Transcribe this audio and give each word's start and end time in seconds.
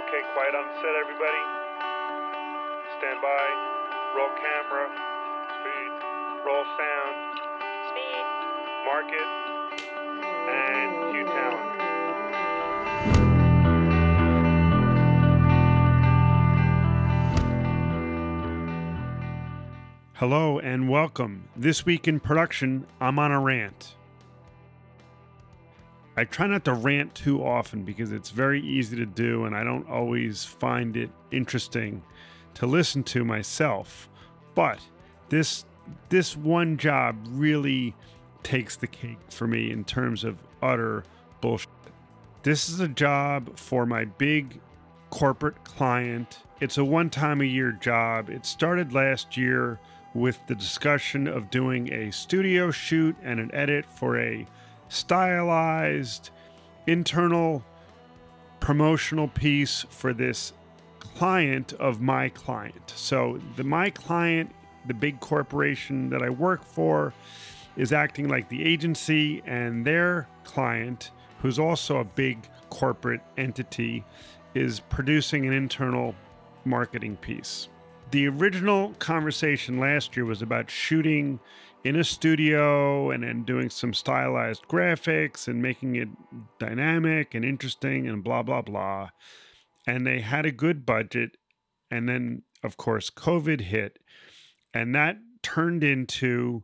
Okay, 0.00 0.22
quiet 0.32 0.54
on 0.54 0.64
set, 0.80 0.94
everybody. 0.98 1.44
Stand 2.98 3.20
by. 3.20 3.46
Roll 4.16 4.32
camera. 4.40 4.88
Speed. 5.60 5.92
Roll 6.46 6.64
sound. 6.80 7.16
Speed. 7.90 8.24
Mark 8.86 9.08
it. 9.12 9.28
And 10.48 11.12
cue 11.12 11.26
talent. 11.26 11.70
Hello 20.14 20.58
and 20.58 20.88
welcome. 20.88 21.44
This 21.54 21.84
week 21.84 22.08
in 22.08 22.20
production, 22.20 22.86
I'm 23.02 23.18
on 23.18 23.32
a 23.32 23.40
rant. 23.40 23.96
I 26.20 26.24
try 26.24 26.46
not 26.46 26.66
to 26.66 26.74
rant 26.74 27.14
too 27.14 27.42
often 27.42 27.82
because 27.82 28.12
it's 28.12 28.28
very 28.28 28.60
easy 28.60 28.94
to 28.96 29.06
do 29.06 29.46
and 29.46 29.56
I 29.56 29.64
don't 29.64 29.88
always 29.88 30.44
find 30.44 30.94
it 30.94 31.08
interesting 31.30 32.02
to 32.54 32.66
listen 32.66 33.02
to 33.04 33.24
myself. 33.24 34.06
But 34.54 34.80
this 35.30 35.64
this 36.10 36.36
one 36.36 36.76
job 36.76 37.16
really 37.30 37.94
takes 38.42 38.76
the 38.76 38.86
cake 38.86 39.16
for 39.30 39.46
me 39.46 39.70
in 39.70 39.82
terms 39.82 40.22
of 40.22 40.36
utter 40.60 41.04
bullshit. 41.40 41.70
This 42.42 42.68
is 42.68 42.80
a 42.80 42.88
job 42.88 43.58
for 43.58 43.86
my 43.86 44.04
big 44.04 44.60
corporate 45.08 45.64
client. 45.64 46.40
It's 46.60 46.76
a 46.76 46.84
one 46.84 47.08
time 47.08 47.40
a 47.40 47.44
year 47.44 47.72
job. 47.72 48.28
It 48.28 48.44
started 48.44 48.92
last 48.92 49.38
year 49.38 49.80
with 50.12 50.38
the 50.48 50.54
discussion 50.54 51.26
of 51.26 51.50
doing 51.50 51.90
a 51.94 52.12
studio 52.12 52.70
shoot 52.70 53.16
and 53.22 53.40
an 53.40 53.50
edit 53.54 53.86
for 53.86 54.18
a 54.18 54.46
stylized 54.90 56.30
internal 56.86 57.64
promotional 58.60 59.28
piece 59.28 59.86
for 59.88 60.12
this 60.12 60.52
client 60.98 61.72
of 61.74 62.00
my 62.00 62.28
client. 62.28 62.92
So 62.94 63.40
the 63.56 63.64
my 63.64 63.88
client, 63.88 64.54
the 64.86 64.94
big 64.94 65.20
corporation 65.20 66.10
that 66.10 66.22
I 66.22 66.28
work 66.28 66.64
for 66.64 67.14
is 67.76 67.92
acting 67.92 68.28
like 68.28 68.48
the 68.48 68.62
agency 68.62 69.42
and 69.46 69.84
their 69.86 70.28
client 70.44 71.12
who's 71.40 71.58
also 71.58 71.98
a 71.98 72.04
big 72.04 72.48
corporate 72.68 73.22
entity 73.38 74.04
is 74.54 74.80
producing 74.80 75.46
an 75.46 75.52
internal 75.52 76.14
marketing 76.64 77.16
piece. 77.16 77.68
The 78.10 78.26
original 78.26 78.90
conversation 78.98 79.78
last 79.78 80.16
year 80.16 80.26
was 80.26 80.42
about 80.42 80.68
shooting 80.68 81.38
in 81.84 81.96
a 81.96 82.04
studio 82.04 83.10
and 83.10 83.22
then 83.22 83.44
doing 83.44 83.70
some 83.70 83.94
stylized 83.94 84.68
graphics 84.68 85.48
and 85.48 85.62
making 85.62 85.96
it 85.96 86.08
dynamic 86.58 87.34
and 87.34 87.44
interesting 87.44 88.06
and 88.06 88.22
blah, 88.22 88.42
blah, 88.42 88.62
blah. 88.62 89.08
And 89.86 90.06
they 90.06 90.20
had 90.20 90.44
a 90.44 90.52
good 90.52 90.84
budget. 90.84 91.36
And 91.90 92.08
then, 92.08 92.42
of 92.62 92.76
course, 92.76 93.10
COVID 93.10 93.62
hit. 93.62 93.98
And 94.74 94.94
that 94.94 95.16
turned 95.42 95.82
into 95.82 96.62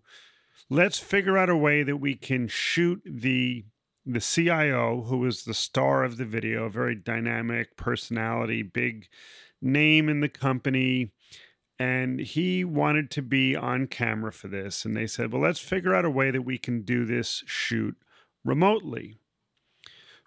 let's 0.68 0.98
figure 0.98 1.38
out 1.38 1.48
a 1.48 1.56
way 1.56 1.82
that 1.82 1.96
we 1.96 2.14
can 2.14 2.48
shoot 2.48 3.00
the 3.04 3.64
the 4.08 4.20
CIO, 4.20 5.02
who 5.02 5.18
was 5.18 5.42
the 5.42 5.54
star 5.54 6.04
of 6.04 6.16
the 6.16 6.24
video, 6.24 6.68
very 6.68 6.94
dynamic 6.94 7.76
personality, 7.76 8.62
big 8.62 9.08
name 9.60 10.08
in 10.08 10.20
the 10.20 10.28
company, 10.28 11.10
and 11.78 12.20
he 12.20 12.64
wanted 12.64 13.10
to 13.12 13.22
be 13.22 13.54
on 13.54 13.86
camera 13.86 14.32
for 14.32 14.48
this. 14.48 14.84
And 14.84 14.96
they 14.96 15.06
said, 15.06 15.32
well, 15.32 15.42
let's 15.42 15.60
figure 15.60 15.94
out 15.94 16.04
a 16.04 16.10
way 16.10 16.30
that 16.30 16.42
we 16.42 16.58
can 16.58 16.82
do 16.82 17.04
this 17.04 17.42
shoot 17.46 17.96
remotely, 18.44 19.18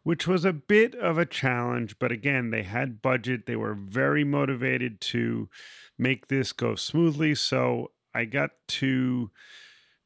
which 0.04 0.28
was 0.28 0.46
a 0.46 0.54
bit 0.54 0.94
of 0.96 1.18
a 1.18 1.26
challenge. 1.26 1.98
But 1.98 2.12
again, 2.12 2.52
they 2.52 2.64
had 2.64 3.02
budget, 3.02 3.46
they 3.46 3.56
were 3.56 3.74
very 3.74 4.24
motivated 4.24 5.02
to 5.02 5.50
make 5.98 6.28
this 6.28 6.52
go 6.52 6.76
smoothly. 6.76 7.34
So 7.36 7.92
I 8.14 8.26
got 8.26 8.52
to, 8.68 9.32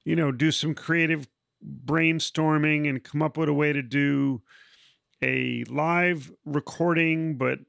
you 0.06 0.16
know, 0.16 0.32
do 0.32 0.52
some 0.52 0.74
creative 0.74 1.28
brainstorming 1.86 2.90
and 2.90 3.04
come 3.04 3.22
up 3.22 3.38
with 3.38 3.50
a 3.50 3.54
way 3.54 3.74
to 3.74 3.82
do 3.82 4.42
a 5.22 5.64
live 5.70 6.32
recording, 6.46 7.38
but 7.38 7.60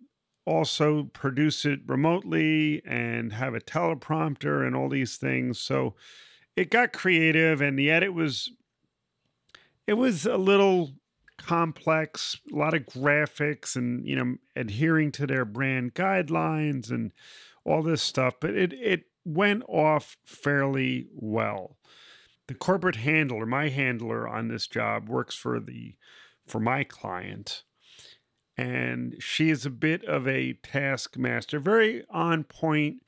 also 0.46 1.04
produce 1.04 1.64
it 1.64 1.80
remotely 1.86 2.82
and 2.84 3.32
have 3.32 3.54
a 3.54 3.60
teleprompter 3.60 4.66
and 4.66 4.76
all 4.76 4.88
these 4.88 5.16
things. 5.16 5.58
So 5.58 5.94
it 6.56 6.70
got 6.70 6.92
creative 6.92 7.60
and 7.60 7.78
the 7.78 7.90
edit 7.90 8.12
was 8.12 8.50
it 9.86 9.94
was 9.94 10.24
a 10.26 10.36
little 10.36 10.92
complex, 11.36 12.38
a 12.52 12.56
lot 12.56 12.74
of 12.74 12.86
graphics 12.86 13.76
and 13.76 14.06
you 14.06 14.16
know 14.16 14.36
adhering 14.56 15.12
to 15.12 15.26
their 15.26 15.44
brand 15.44 15.94
guidelines 15.94 16.90
and 16.90 17.12
all 17.64 17.82
this 17.82 18.02
stuff, 18.02 18.34
but 18.40 18.50
it 18.50 18.72
it 18.74 19.04
went 19.24 19.62
off 19.68 20.16
fairly 20.24 21.06
well. 21.14 21.76
The 22.46 22.54
corporate 22.54 22.96
handler, 22.96 23.46
my 23.46 23.70
handler 23.70 24.28
on 24.28 24.48
this 24.48 24.66
job 24.66 25.08
works 25.08 25.34
for 25.34 25.58
the 25.60 25.94
for 26.46 26.60
my 26.60 26.84
client 26.84 27.62
and 28.56 29.16
she 29.18 29.50
is 29.50 29.66
a 29.66 29.70
bit 29.70 30.04
of 30.04 30.28
a 30.28 30.54
taskmaster, 30.62 31.58
very 31.58 32.04
on 32.10 32.44
point, 32.44 33.02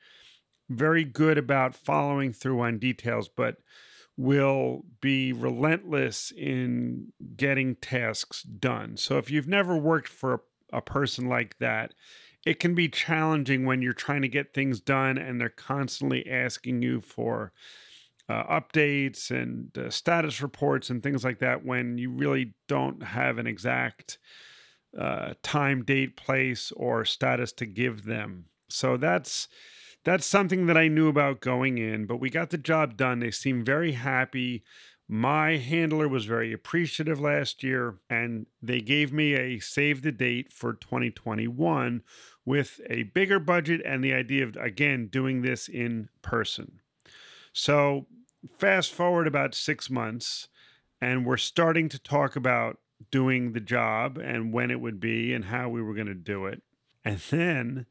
very 0.69 1.03
good 1.03 1.37
about 1.37 1.75
following 1.75 2.33
through 2.33 2.61
on 2.61 2.79
details, 2.79 3.29
but 3.29 3.57
will 4.17 4.83
be 4.99 5.31
relentless 5.31 6.31
in 6.35 7.13
getting 7.35 7.75
tasks 7.75 8.41
done. 8.41 8.97
So 8.97 9.17
if 9.17 9.29
you've 9.29 9.47
never 9.47 9.77
worked 9.77 10.09
for 10.09 10.33
a, 10.33 10.77
a 10.77 10.81
person 10.81 11.29
like 11.29 11.57
that, 11.59 11.93
it 12.45 12.59
can 12.59 12.73
be 12.75 12.89
challenging 12.89 13.65
when 13.65 13.81
you're 13.81 13.93
trying 13.93 14.23
to 14.23 14.27
get 14.27 14.53
things 14.53 14.79
done 14.79 15.17
and 15.17 15.39
they're 15.39 15.49
constantly 15.49 16.27
asking 16.29 16.81
you 16.81 17.01
for 17.01 17.51
uh, 18.29 18.59
updates 18.59 19.31
and 19.31 19.77
uh, 19.77 19.89
status 19.89 20.41
reports 20.41 20.89
and 20.89 21.03
things 21.03 21.23
like 21.23 21.39
that 21.39 21.65
when 21.65 21.97
you 21.97 22.09
really 22.09 22.53
don't 22.67 23.03
have 23.03 23.37
an 23.37 23.47
exact 23.47 24.17
uh, 24.97 25.33
time, 25.43 25.83
date, 25.83 26.17
place, 26.17 26.71
or 26.75 27.05
status 27.05 27.51
to 27.53 27.65
give 27.65 28.05
them. 28.05 28.45
So 28.69 28.97
that's 28.97 29.47
that's 30.03 30.25
something 30.25 30.67
that 30.67 30.77
I 30.77 30.87
knew 30.87 31.09
about 31.09 31.41
going 31.41 31.77
in, 31.77 32.05
but 32.05 32.17
we 32.21 32.29
got 32.29 32.49
the 32.49 32.57
job 32.57 32.95
done. 32.95 33.19
They 33.19 33.31
seemed 33.31 33.65
very 33.65 33.91
happy. 33.91 34.63
My 35.09 35.57
handler 35.57 36.07
was 36.07 36.25
very 36.25 36.53
appreciative 36.53 37.19
last 37.19 37.63
year, 37.63 37.95
and 38.09 38.45
they 38.61 38.79
gave 38.79 39.11
me 39.11 39.33
a 39.33 39.59
save 39.59 40.01
the 40.01 40.11
date 40.11 40.51
for 40.51 40.73
2021 40.73 42.03
with 42.45 42.79
a 42.89 43.03
bigger 43.03 43.39
budget 43.39 43.81
and 43.85 44.03
the 44.03 44.13
idea 44.13 44.45
of, 44.45 44.55
again, 44.55 45.07
doing 45.07 45.41
this 45.41 45.67
in 45.67 46.07
person. 46.21 46.79
So, 47.51 48.07
fast 48.57 48.93
forward 48.93 49.27
about 49.27 49.55
six 49.55 49.89
months, 49.89 50.47
and 51.01 51.25
we're 51.25 51.37
starting 51.37 51.89
to 51.89 51.99
talk 51.99 52.35
about 52.35 52.79
doing 53.11 53.53
the 53.53 53.59
job 53.59 54.17
and 54.17 54.53
when 54.53 54.71
it 54.71 54.79
would 54.79 54.99
be 54.99 55.33
and 55.33 55.45
how 55.45 55.69
we 55.69 55.81
were 55.81 55.93
going 55.93 56.07
to 56.07 56.13
do 56.13 56.45
it. 56.45 56.61
And 57.05 57.19
then, 57.29 57.85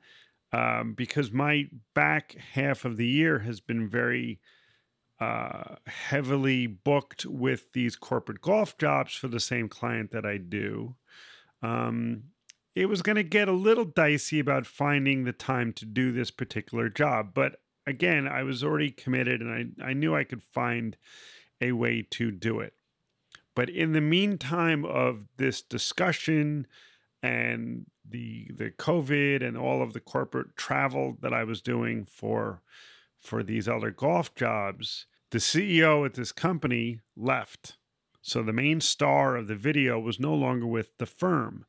um, 0.53 0.95
because 0.95 1.31
my 1.33 1.69
back 1.95 2.37
half 2.55 2.85
of 2.85 2.97
the 2.97 3.07
year 3.07 3.41
has 3.41 3.61
been 3.61 3.89
very 3.89 4.41
uh, 5.21 5.77
heavily 5.87 6.67
booked 6.67 7.25
with 7.25 7.73
these 7.73 7.97
corporate 7.97 8.41
golf 8.41 8.77
jobs 8.79 9.15
for 9.15 9.29
the 9.29 9.41
same 9.41 9.69
client 9.69 10.11
that 10.13 10.27
I 10.27 10.37
do, 10.37 10.95
um, 11.63 12.25
it 12.75 12.87
was 12.87 13.01
going 13.01 13.17
to 13.17 13.23
get 13.23 13.49
a 13.49 13.53
little 13.53 13.87
dicey 13.87 14.39
about 14.39 14.67
finding 14.67 15.25
the 15.25 15.33
time 15.33 15.73
to 15.75 15.87
do 15.87 16.13
this 16.13 16.31
particular 16.31 16.91
job. 16.91 17.31
But 17.33 17.61
again, 17.87 18.29
I 18.29 18.43
was 18.43 18.63
already 18.63 18.91
committed 18.91 19.41
and 19.41 19.75
I, 19.81 19.91
I 19.91 19.93
knew 19.95 20.15
I 20.15 20.25
could 20.25 20.43
find 20.43 20.97
a 21.61 21.73
way 21.73 22.07
to 22.11 22.31
do 22.31 22.61
it. 22.61 22.75
But 23.57 23.71
in 23.71 23.93
the 23.93 24.01
meantime 24.01 24.85
of 24.85 25.27
this 25.39 25.63
discussion 25.63 26.69
and 27.23 27.87
the 28.09 28.49
the 28.55 28.71
COVID 28.71 29.43
and 29.43 29.57
all 29.57 29.83
of 29.83 29.95
the 29.95 30.01
corporate 30.01 30.57
travel 30.57 31.17
that 31.23 31.33
I 31.33 31.43
was 31.43 31.61
doing 31.61 32.05
for 32.05 32.63
for 33.19 33.43
these 33.43 33.67
other 33.67 33.91
golf 33.91 34.35
jobs, 34.37 35.07
the 35.33 35.39
CEO 35.39 36.07
at 36.07 36.15
this 36.15 36.31
company 36.31 37.01
left. 37.17 37.79
So 38.21 38.43
the 38.43 38.53
main 38.53 38.81
star 38.81 39.37
of 39.37 39.49
the 39.49 39.57
video 39.57 39.99
was 39.99 40.21
no 40.21 40.35
longer 40.35 40.67
with 40.67 40.91
the 40.99 41.07
firm. 41.07 41.65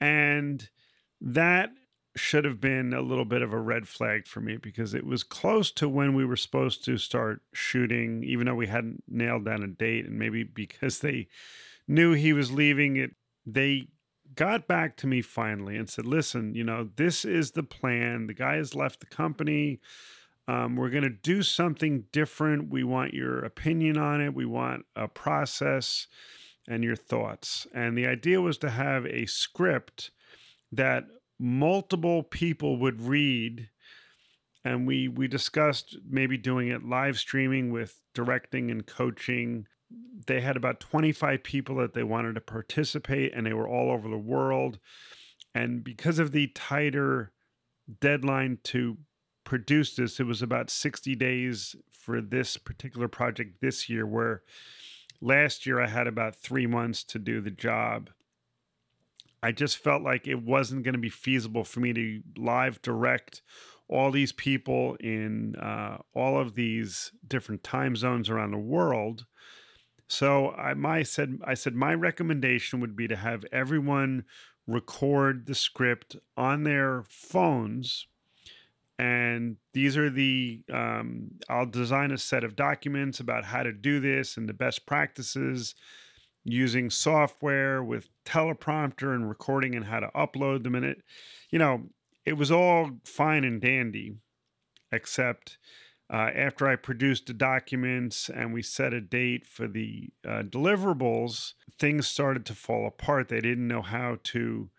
And 0.00 0.68
that 1.20 1.70
should 2.14 2.44
have 2.44 2.60
been 2.60 2.92
a 2.92 3.00
little 3.00 3.24
bit 3.24 3.42
of 3.42 3.52
a 3.52 3.58
red 3.58 3.88
flag 3.88 4.26
for 4.26 4.40
me 4.40 4.56
because 4.56 4.92
it 4.92 5.06
was 5.06 5.22
close 5.22 5.70
to 5.72 5.88
when 5.88 6.14
we 6.14 6.24
were 6.24 6.36
supposed 6.36 6.84
to 6.84 6.98
start 6.98 7.40
shooting, 7.52 8.22
even 8.22 8.46
though 8.46 8.54
we 8.54 8.66
hadn't 8.66 9.02
nailed 9.08 9.44
down 9.44 9.62
a 9.62 9.68
date. 9.68 10.04
And 10.04 10.18
maybe 10.18 10.44
because 10.44 10.98
they 10.98 11.28
knew 11.88 12.12
he 12.12 12.32
was 12.32 12.52
leaving 12.52 12.96
it, 12.96 13.12
they 13.46 13.88
got 14.34 14.68
back 14.68 14.96
to 14.98 15.06
me 15.06 15.22
finally 15.22 15.76
and 15.76 15.88
said, 15.88 16.06
listen, 16.06 16.54
you 16.54 16.64
know, 16.64 16.88
this 16.96 17.24
is 17.24 17.52
the 17.52 17.62
plan. 17.62 18.26
The 18.26 18.34
guy 18.34 18.56
has 18.56 18.74
left 18.74 19.00
the 19.00 19.06
company. 19.06 19.80
Um, 20.48 20.76
we're 20.76 20.90
going 20.90 21.04
to 21.04 21.10
do 21.10 21.42
something 21.42 22.04
different. 22.12 22.70
We 22.70 22.84
want 22.84 23.14
your 23.14 23.38
opinion 23.44 23.96
on 23.96 24.20
it. 24.20 24.34
We 24.34 24.46
want 24.46 24.84
a 24.96 25.08
process 25.08 26.08
and 26.68 26.84
your 26.84 26.96
thoughts. 26.96 27.66
And 27.74 27.96
the 27.96 28.06
idea 28.06 28.40
was 28.40 28.58
to 28.58 28.70
have 28.70 29.06
a 29.06 29.26
script 29.26 30.10
that 30.72 31.04
multiple 31.42 32.22
people 32.22 32.78
would 32.78 33.02
read 33.02 33.68
and 34.64 34.86
we 34.86 35.08
we 35.08 35.26
discussed 35.26 35.98
maybe 36.08 36.38
doing 36.38 36.68
it 36.68 36.84
live 36.84 37.18
streaming 37.18 37.72
with 37.72 38.00
directing 38.14 38.70
and 38.70 38.86
coaching. 38.86 39.66
They 40.26 40.40
had 40.40 40.56
about 40.56 40.78
25 40.78 41.42
people 41.42 41.76
that 41.76 41.94
they 41.94 42.04
wanted 42.04 42.36
to 42.36 42.40
participate 42.40 43.34
and 43.34 43.44
they 43.44 43.52
were 43.52 43.66
all 43.66 43.90
over 43.90 44.08
the 44.08 44.16
world. 44.16 44.78
And 45.52 45.82
because 45.82 46.20
of 46.20 46.30
the 46.30 46.46
tighter 46.54 47.32
deadline 48.00 48.58
to 48.62 48.98
produce 49.44 49.96
this 49.96 50.20
it 50.20 50.26
was 50.26 50.40
about 50.40 50.70
60 50.70 51.16
days 51.16 51.74
for 51.90 52.20
this 52.20 52.56
particular 52.56 53.08
project 53.08 53.60
this 53.60 53.88
year 53.88 54.06
where 54.06 54.42
last 55.20 55.66
year 55.66 55.80
i 55.80 55.88
had 55.88 56.06
about 56.06 56.36
3 56.36 56.68
months 56.68 57.02
to 57.02 57.18
do 57.18 57.40
the 57.40 57.50
job 57.50 58.08
i 59.42 59.52
just 59.52 59.78
felt 59.78 60.02
like 60.02 60.26
it 60.26 60.42
wasn't 60.42 60.82
going 60.82 60.94
to 60.94 60.98
be 60.98 61.08
feasible 61.08 61.64
for 61.64 61.80
me 61.80 61.92
to 61.92 62.22
live 62.36 62.80
direct 62.82 63.42
all 63.92 64.10
these 64.10 64.32
people 64.32 64.96
in 65.00 65.54
uh, 65.56 65.98
all 66.14 66.40
of 66.40 66.54
these 66.54 67.12
different 67.28 67.62
time 67.62 67.94
zones 67.94 68.30
around 68.30 68.50
the 68.50 68.56
world. 68.56 69.26
So 70.08 70.50
I 70.52 70.74
my 70.74 71.02
said 71.02 71.38
I 71.44 71.54
said 71.54 71.74
my 71.74 71.94
recommendation 71.94 72.80
would 72.80 72.96
be 72.96 73.06
to 73.08 73.16
have 73.16 73.44
everyone 73.52 74.24
record 74.66 75.46
the 75.46 75.54
script 75.54 76.16
on 76.36 76.62
their 76.62 77.04
phones 77.08 78.06
and 78.98 79.56
these 79.72 79.96
are 79.96 80.08
the 80.08 80.62
um, 80.72 81.32
i'll 81.48 81.66
design 81.66 82.12
a 82.12 82.18
set 82.18 82.44
of 82.44 82.54
documents 82.54 83.18
about 83.18 83.44
how 83.44 83.64
to 83.64 83.72
do 83.72 83.98
this 83.98 84.36
and 84.36 84.48
the 84.48 84.54
best 84.54 84.86
practices 84.86 85.74
using 86.44 86.90
software 86.90 87.82
with 87.82 88.08
teleprompter 88.24 89.14
and 89.14 89.28
recording 89.28 89.74
and 89.74 89.84
how 89.84 90.00
to 90.00 90.08
upload 90.08 90.64
them 90.64 90.74
And 90.74 90.84
it 90.84 91.02
you 91.50 91.58
know 91.58 91.88
it 92.24 92.34
was 92.34 92.50
all 92.50 92.90
fine 93.04 93.44
and 93.44 93.60
dandy, 93.60 94.14
except 94.90 95.58
uh, 96.12 96.30
after 96.34 96.68
I 96.68 96.76
produced 96.76 97.26
the 97.26 97.32
documents 97.32 98.28
and 98.28 98.52
we 98.52 98.62
set 98.62 98.92
a 98.92 99.00
date 99.00 99.46
for 99.46 99.66
the 99.66 100.10
uh, 100.26 100.42
deliverables, 100.42 101.54
things 101.78 102.06
started 102.06 102.44
to 102.46 102.54
fall 102.54 102.86
apart. 102.86 103.28
They 103.28 103.40
didn't 103.40 103.66
know 103.66 103.82
how 103.82 104.18
to 104.24 104.70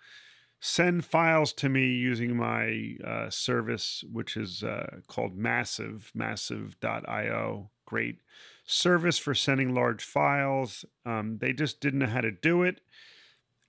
send 0.60 1.06
files 1.06 1.52
to 1.54 1.70
me 1.70 1.88
using 1.88 2.38
my 2.38 2.96
uh, 3.06 3.30
service, 3.30 4.04
which 4.12 4.38
is 4.38 4.64
uh, 4.64 4.98
called 5.08 5.38
MASV, 5.38 6.12
massive.io. 6.14 7.70
Great 7.86 8.20
service 8.66 9.18
for 9.18 9.34
sending 9.34 9.74
large 9.74 10.04
files. 10.04 10.86
Um, 11.06 11.38
they 11.40 11.54
just 11.54 11.82
didn't 11.82 12.00
know 12.00 12.08
how 12.08 12.22
to 12.22 12.32
do 12.32 12.64
it. 12.64 12.82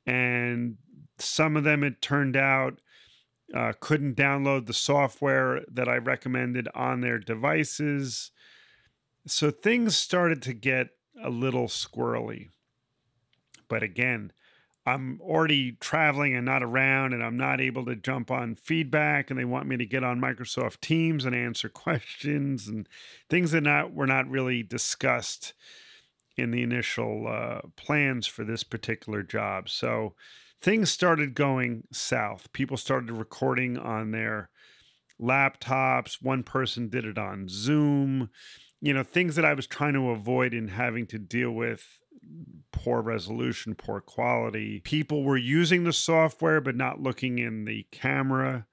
And 0.07 0.77
some 1.19 1.57
of 1.57 1.65
them, 1.65 1.83
it 1.83 2.01
turned 2.01 2.37
out, 2.37 2.81
uh, 3.55 3.73
couldn't 3.81 4.17
download 4.17 4.67
the 4.67 4.73
software 4.73 5.63
that 5.71 5.89
I 5.89 5.97
recommended 5.97 6.69
on 6.75 7.01
their 7.01 7.19
devices. 7.19 8.31
So 9.27 9.51
things 9.51 9.97
started 9.97 10.43
to 10.43 10.55
get 10.55 10.89
a 11.23 11.31
little 11.31 11.67
squirrely. 11.67 12.49
But 13.69 13.83
again, 13.83 14.33
I'm 14.87 15.19
already 15.23 15.73
traveling 15.73 16.35
and 16.35 16.45
not 16.45 16.63
around, 16.63 17.15
and 17.15 17.25
I'm 17.25 17.37
not 17.37 17.61
able 17.61 17.87
to 17.87 17.97
jump 17.97 18.31
on 18.31 18.55
feedback. 18.55 19.31
And 19.31 19.39
they 19.39 19.45
want 19.45 19.67
me 19.67 19.77
to 19.79 19.87
get 19.87 20.05
on 20.05 20.21
Microsoft 20.21 20.81
Teams 20.81 21.25
and 21.25 21.35
answer 21.35 21.69
questions 21.71 22.69
and 22.69 22.89
things 23.31 23.53
that 23.53 23.63
not 23.63 23.95
were 23.95 24.07
not 24.07 24.29
really 24.29 24.63
discussed 24.63 25.55
in 26.37 26.51
the 26.51 26.63
initial 26.63 27.27
uh, 27.29 27.61
plans 27.77 28.27
for 28.27 28.45
this 28.45 28.65
particular 28.65 29.23
job. 29.23 29.69
So 29.69 30.15
things 30.61 30.91
started 30.91 31.35
going 31.35 31.85
south. 31.93 32.53
People 32.53 32.77
started 32.77 33.13
recording 33.13 33.79
on 33.79 34.11
their 34.11 34.51
laptops. 35.21 36.23
One 36.23 36.43
person 36.43 36.89
did 36.89 37.05
it 37.05 37.19
on 37.19 37.47
Zoom. 37.49 38.31
You 38.81 38.93
know, 38.93 39.03
things 39.03 39.37
that 39.37 39.45
I 39.45 39.55
was 39.55 39.67
trying 39.67 39.95
to 39.95 40.11
avoid 40.11 40.53
in 40.53 40.69
having 40.69 41.07
to 41.07 41.19
deal 41.19 41.53
with 41.53 42.01
poor 42.73 43.01
resolution, 43.01 43.75
poor 43.75 44.01
quality. 44.01 44.81
People 44.81 45.25
were 45.25 45.37
using 45.37 45.85
the 45.85 45.93
software 45.93 46.61
but 46.61 46.77
not 46.77 47.01
looking 47.01 47.39
in 47.39 47.65
the 47.65 47.87
camera. 47.91 48.67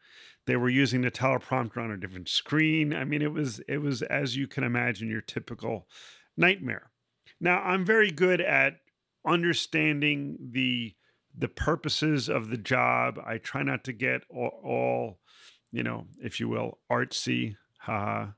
They 0.48 0.56
were 0.56 0.70
using 0.70 1.02
the 1.02 1.12
teleprompter 1.12 1.78
on 1.78 1.92
a 1.92 1.98
different 1.98 2.28
screen. 2.28 2.94
I 2.94 3.04
mean, 3.06 3.22
it 3.22 3.32
was 3.32 3.62
it 3.68 3.78
was 3.78 4.02
as 4.02 4.36
you 4.36 4.48
can 4.48 4.64
imagine 4.64 5.10
your 5.10 5.22
typical 5.22 5.88
nightmare. 6.36 6.92
Now, 7.40 7.62
I'm 7.62 7.86
very 7.86 8.12
good 8.12 8.42
at 8.42 8.78
understanding 9.26 10.38
the 10.52 10.96
the 11.38 11.48
purposes 11.48 12.28
of 12.28 12.50
the 12.50 12.58
job. 12.58 13.20
I 13.26 13.38
try 13.38 13.64
not 13.64 13.84
to 13.86 13.94
get 13.94 14.24
all, 14.30 14.62
all 14.64 15.20
you 15.72 15.84
know, 15.84 16.06
if 16.22 16.40
you 16.40 16.50
will, 16.50 16.80
artsy, 16.92 17.56
haha, 17.80 18.32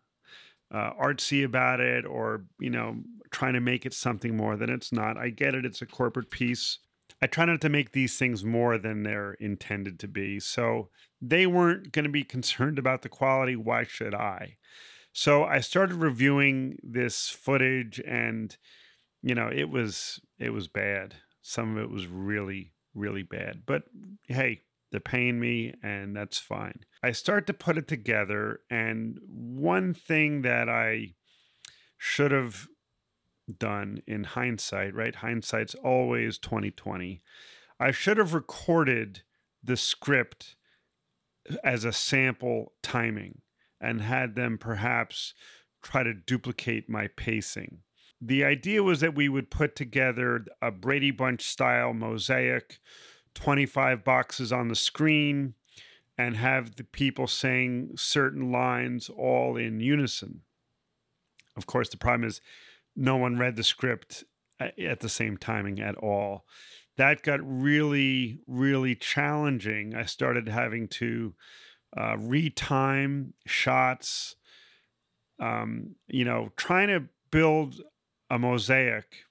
uh, 0.72 0.92
artsy 1.02 1.44
about 1.44 1.80
it, 1.80 2.06
or 2.06 2.46
you 2.60 2.70
know, 2.70 2.98
trying 3.34 3.54
to 3.54 3.60
make 3.60 3.86
it 3.86 3.94
something 3.94 4.38
more 4.38 4.56
than 4.56 4.70
it's 4.70 4.92
not. 4.92 5.18
I 5.18 5.30
get 5.30 5.56
it; 5.56 5.66
it's 5.66 5.82
a 5.82 5.86
corporate 5.86 6.30
piece. 6.30 6.80
I 7.22 7.28
try 7.28 7.46
not 7.46 7.62
to 7.62 7.70
make 7.70 7.92
these 7.92 8.18
things 8.18 8.44
more 8.44 8.78
than 8.78 9.04
they're 9.04 9.34
intended 9.34 10.00
to 10.00 10.08
be. 10.08 10.40
So 10.40 10.90
they 11.22 11.46
weren't 11.48 11.92
going 11.92 12.06
to 12.06 12.12
be 12.12 12.24
concerned 12.24 12.78
about 12.78 13.02
the 13.02 13.10
quality. 13.10 13.56
Why 13.56 13.84
should 13.84 14.14
I? 14.14 14.58
So 15.14 15.44
I 15.44 15.60
started 15.60 15.96
reviewing 15.96 16.78
this 16.82 17.30
footage, 17.30 18.00
and 18.06 18.56
you 19.22 19.36
know, 19.36 19.50
it 19.54 19.70
was 19.70 20.20
it 20.40 20.52
was 20.52 20.68
bad. 20.68 21.16
Some 21.42 21.78
of 21.78 21.84
it 21.84 21.90
was 21.90 22.08
really 22.08 22.72
really 22.96 23.24
bad. 23.24 23.64
But 23.66 23.84
hey, 24.28 24.62
they're 24.92 25.00
paying 25.00 25.40
me, 25.40 25.74
and 25.82 26.16
that's 26.16 26.38
fine. 26.38 26.82
I 27.02 27.12
start 27.12 27.48
to 27.48 27.54
put 27.54 27.78
it 27.78 27.88
together, 27.88 28.60
and 28.70 29.20
one 29.28 29.94
thing 29.94 30.44
that 30.44 30.70
I 30.70 31.16
should 31.98 32.32
have 32.32 32.68
done 33.58 34.02
in 34.08 34.24
hindsight, 34.24 34.94
right? 34.94 35.16
Hindsight's 35.16 35.76
always 35.76 36.38
2020. 36.38 37.22
I 37.80 37.92
should 37.92 38.18
have 38.18 38.34
recorded 38.34 39.24
the 39.64 39.78
script 39.78 40.56
uh, 41.52 41.56
as 41.64 41.86
a 41.86 41.94
sample 41.94 42.74
timing 42.82 43.42
and 43.82 44.02
had 44.02 44.36
them 44.36 44.58
perhaps 44.58 45.34
try 45.82 46.04
to 46.04 46.14
duplicate 46.14 46.90
my 46.90 47.08
pacing 47.08 47.80
the 48.26 48.46
idea 48.46 48.82
was 48.82 49.02
that 49.02 49.16
we 49.16 49.28
would 49.28 49.52
put 49.52 49.76
together 49.76 50.46
a 50.62 50.72
Brady 50.72 51.12
Bunch 51.12 51.42
style 51.42 51.94
mosaic, 51.94 52.80
25 53.36 54.04
boxes 54.04 54.54
on 54.54 54.70
the 54.70 54.76
screen, 54.76 55.56
and 56.18 56.38
have 56.38 56.78
the 56.78 56.86
people 56.86 57.28
saying 57.28 57.92
certain 57.96 58.52
lines 58.52 59.10
all 59.10 59.58
in 59.58 59.82
unison. 59.82 60.42
Of 61.58 61.66
course, 61.66 61.90
the 61.90 61.98
problem 61.98 62.28
is 62.28 62.40
no 62.96 63.18
one 63.18 63.38
read 63.38 63.56
the 63.56 63.64
script 63.64 64.24
at 64.60 65.00
the 65.00 65.10
same 65.10 65.38
timing 65.38 65.80
at 65.80 65.96
all. 65.96 66.46
That 66.98 67.24
got 67.24 67.40
really, 67.44 68.40
really 68.48 68.96
challenging. 68.96 69.96
I 69.96 70.06
started 70.06 70.48
having 70.48 70.88
to 70.90 71.34
uh, 71.98 72.16
retime 72.18 73.34
shots, 73.46 74.36
um, 75.40 75.96
you 76.08 76.24
know, 76.24 76.52
trying 76.56 76.90
to 76.90 77.06
build 77.32 77.82
a 78.30 78.38
mosaic, 78.38 79.26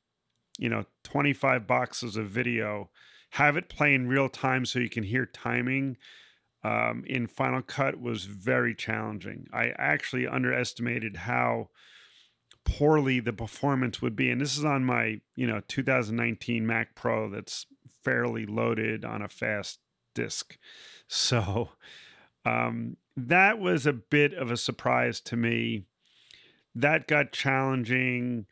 you 0.59 0.69
know, 0.69 0.85
25 1.05 1.67
boxes 1.67 2.17
of 2.17 2.27
video, 2.27 2.91
have 3.31 3.57
it 3.57 3.69
play 3.69 3.95
in 3.95 4.09
real 4.09 4.29
time 4.29 4.67
so 4.67 4.79
you 4.79 4.91
can 4.91 5.05
hear 5.05 5.25
timing 5.25 5.97
um, 6.65 7.03
in 7.07 7.27
Final 7.27 7.63
Cut 7.63 8.01
was 8.01 8.25
very 8.25 8.75
challenging. 8.75 9.47
I 9.53 9.73
actually 9.79 10.27
underestimated 10.27 11.17
how 11.17 11.71
poorly 12.65 13.21
the 13.21 13.33
performance 13.33 14.01
would 14.01 14.17
be. 14.17 14.31
And 14.31 14.41
this 14.41 14.57
is 14.57 14.65
on 14.65 14.85
my, 14.85 15.21
you 15.37 15.47
know, 15.47 15.63
2019 15.69 16.67
Mac 16.67 16.95
Pro 16.95 17.29
that's 17.29 17.67
fairly 18.03 18.47
loaded 18.47 19.05
on 19.05 19.23
a 19.23 19.29
fast 19.29 19.79
disk. 20.15 20.59
So 21.09 21.71
um, 22.45 22.97
that 23.17 23.59
was 23.59 23.87
a 23.87 23.93
bit 23.93 24.33
of 24.35 24.51
a 24.51 24.57
surprise 24.57 25.21
to 25.23 25.37
me. 25.37 25.85
That 26.75 27.07
got 27.07 27.33
challenging. 27.33 28.47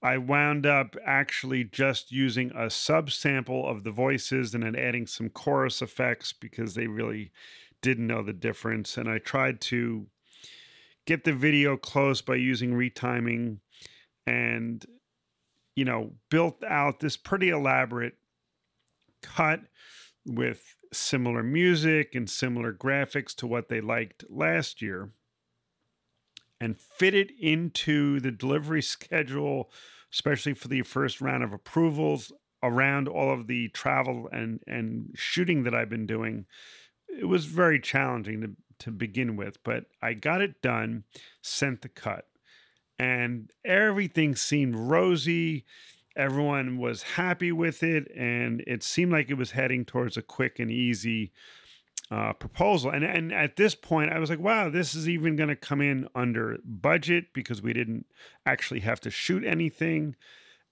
I 0.00 0.18
wound 0.18 0.64
up 0.64 0.94
actually 1.04 1.64
just 1.64 2.12
using 2.12 2.50
a 2.52 2.66
subsample 2.66 3.68
of 3.68 3.82
the 3.82 3.90
voices 3.90 4.54
and 4.54 4.62
then 4.62 4.76
adding 4.76 5.08
some 5.08 5.28
chorus 5.28 5.82
effects 5.82 6.32
because 6.32 6.74
they 6.74 6.86
really 6.86 7.32
didn't 7.82 8.06
know 8.06 8.22
the 8.22 8.32
difference. 8.32 8.96
And 8.96 9.08
I 9.08 9.18
tried 9.18 9.60
to 9.62 10.06
get 11.08 11.24
the 11.24 11.32
video 11.32 11.74
close 11.74 12.20
by 12.20 12.34
using 12.34 12.74
retiming 12.74 13.56
and, 14.26 14.84
you 15.74 15.82
know, 15.82 16.12
built 16.30 16.62
out 16.62 17.00
this 17.00 17.16
pretty 17.16 17.48
elaborate 17.48 18.12
cut 19.22 19.60
with 20.26 20.76
similar 20.92 21.42
music 21.42 22.14
and 22.14 22.28
similar 22.28 22.74
graphics 22.74 23.34
to 23.34 23.46
what 23.46 23.70
they 23.70 23.80
liked 23.80 24.22
last 24.28 24.82
year 24.82 25.08
and 26.60 26.78
fit 26.78 27.14
it 27.14 27.30
into 27.40 28.20
the 28.20 28.30
delivery 28.30 28.82
schedule, 28.96 29.70
especially 30.12 30.52
for 30.52 30.68
the 30.68 30.82
first 30.82 31.22
round 31.22 31.42
of 31.42 31.54
approvals 31.54 32.30
around 32.62 33.08
all 33.08 33.32
of 33.32 33.46
the 33.46 33.68
travel 33.68 34.28
and, 34.30 34.60
and 34.66 35.08
shooting 35.14 35.62
that 35.62 35.74
I've 35.74 35.88
been 35.88 36.06
doing. 36.06 36.44
It 37.08 37.24
was 37.24 37.46
very 37.46 37.80
challenging 37.80 38.42
to 38.42 38.50
to 38.80 38.90
begin 38.90 39.36
with, 39.36 39.62
but 39.62 39.86
I 40.02 40.14
got 40.14 40.40
it 40.40 40.62
done, 40.62 41.04
sent 41.42 41.82
the 41.82 41.88
cut, 41.88 42.26
and 42.98 43.50
everything 43.64 44.36
seemed 44.36 44.76
rosy. 44.76 45.64
Everyone 46.16 46.78
was 46.78 47.02
happy 47.02 47.52
with 47.52 47.82
it, 47.82 48.10
and 48.16 48.62
it 48.66 48.82
seemed 48.82 49.12
like 49.12 49.30
it 49.30 49.38
was 49.38 49.52
heading 49.52 49.84
towards 49.84 50.16
a 50.16 50.22
quick 50.22 50.58
and 50.58 50.70
easy 50.70 51.32
uh, 52.10 52.32
proposal. 52.32 52.90
And 52.90 53.04
and 53.04 53.32
at 53.32 53.56
this 53.56 53.74
point, 53.74 54.12
I 54.12 54.18
was 54.18 54.30
like, 54.30 54.40
wow, 54.40 54.68
this 54.68 54.94
is 54.94 55.08
even 55.08 55.36
going 55.36 55.48
to 55.48 55.56
come 55.56 55.80
in 55.80 56.08
under 56.14 56.58
budget 56.64 57.32
because 57.32 57.62
we 57.62 57.72
didn't 57.72 58.06
actually 58.46 58.80
have 58.80 59.00
to 59.02 59.10
shoot 59.10 59.44
anything, 59.44 60.16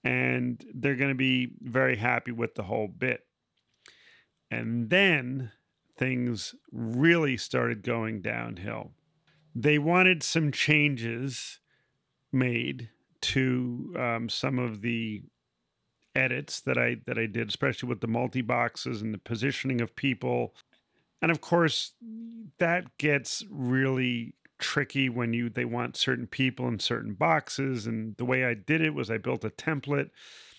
and 0.02 0.64
they're 0.74 0.96
going 0.96 1.10
to 1.10 1.14
be 1.14 1.50
very 1.60 1.96
happy 1.96 2.32
with 2.32 2.54
the 2.54 2.64
whole 2.64 2.88
bit. 2.88 3.24
And 4.50 4.90
then 4.90 5.52
things 5.96 6.54
really 6.70 7.36
started 7.36 7.82
going 7.82 8.20
downhill. 8.20 8.92
They 9.54 9.78
wanted 9.78 10.22
some 10.22 10.52
changes 10.52 11.60
made 12.32 12.90
to 13.22 13.94
um, 13.98 14.28
some 14.28 14.58
of 14.58 14.82
the 14.82 15.22
edits 16.14 16.60
that 16.60 16.78
I 16.78 16.96
that 17.06 17.18
I 17.18 17.26
did, 17.26 17.48
especially 17.48 17.88
with 17.88 18.00
the 18.00 18.06
multi 18.06 18.42
boxes 18.42 19.02
and 19.02 19.12
the 19.12 19.18
positioning 19.18 19.80
of 19.80 19.96
people. 19.96 20.54
And 21.22 21.30
of 21.30 21.40
course, 21.40 21.92
that 22.58 22.98
gets 22.98 23.44
really 23.50 24.34
tricky 24.58 25.08
when 25.08 25.32
you 25.32 25.48
they 25.50 25.64
want 25.64 25.96
certain 25.96 26.26
people 26.26 26.68
in 26.68 26.78
certain 26.78 27.14
boxes. 27.14 27.86
And 27.86 28.16
the 28.16 28.24
way 28.24 28.44
I 28.44 28.54
did 28.54 28.80
it 28.80 28.94
was 28.94 29.10
I 29.10 29.18
built 29.18 29.44
a 29.44 29.50
template 29.50 30.10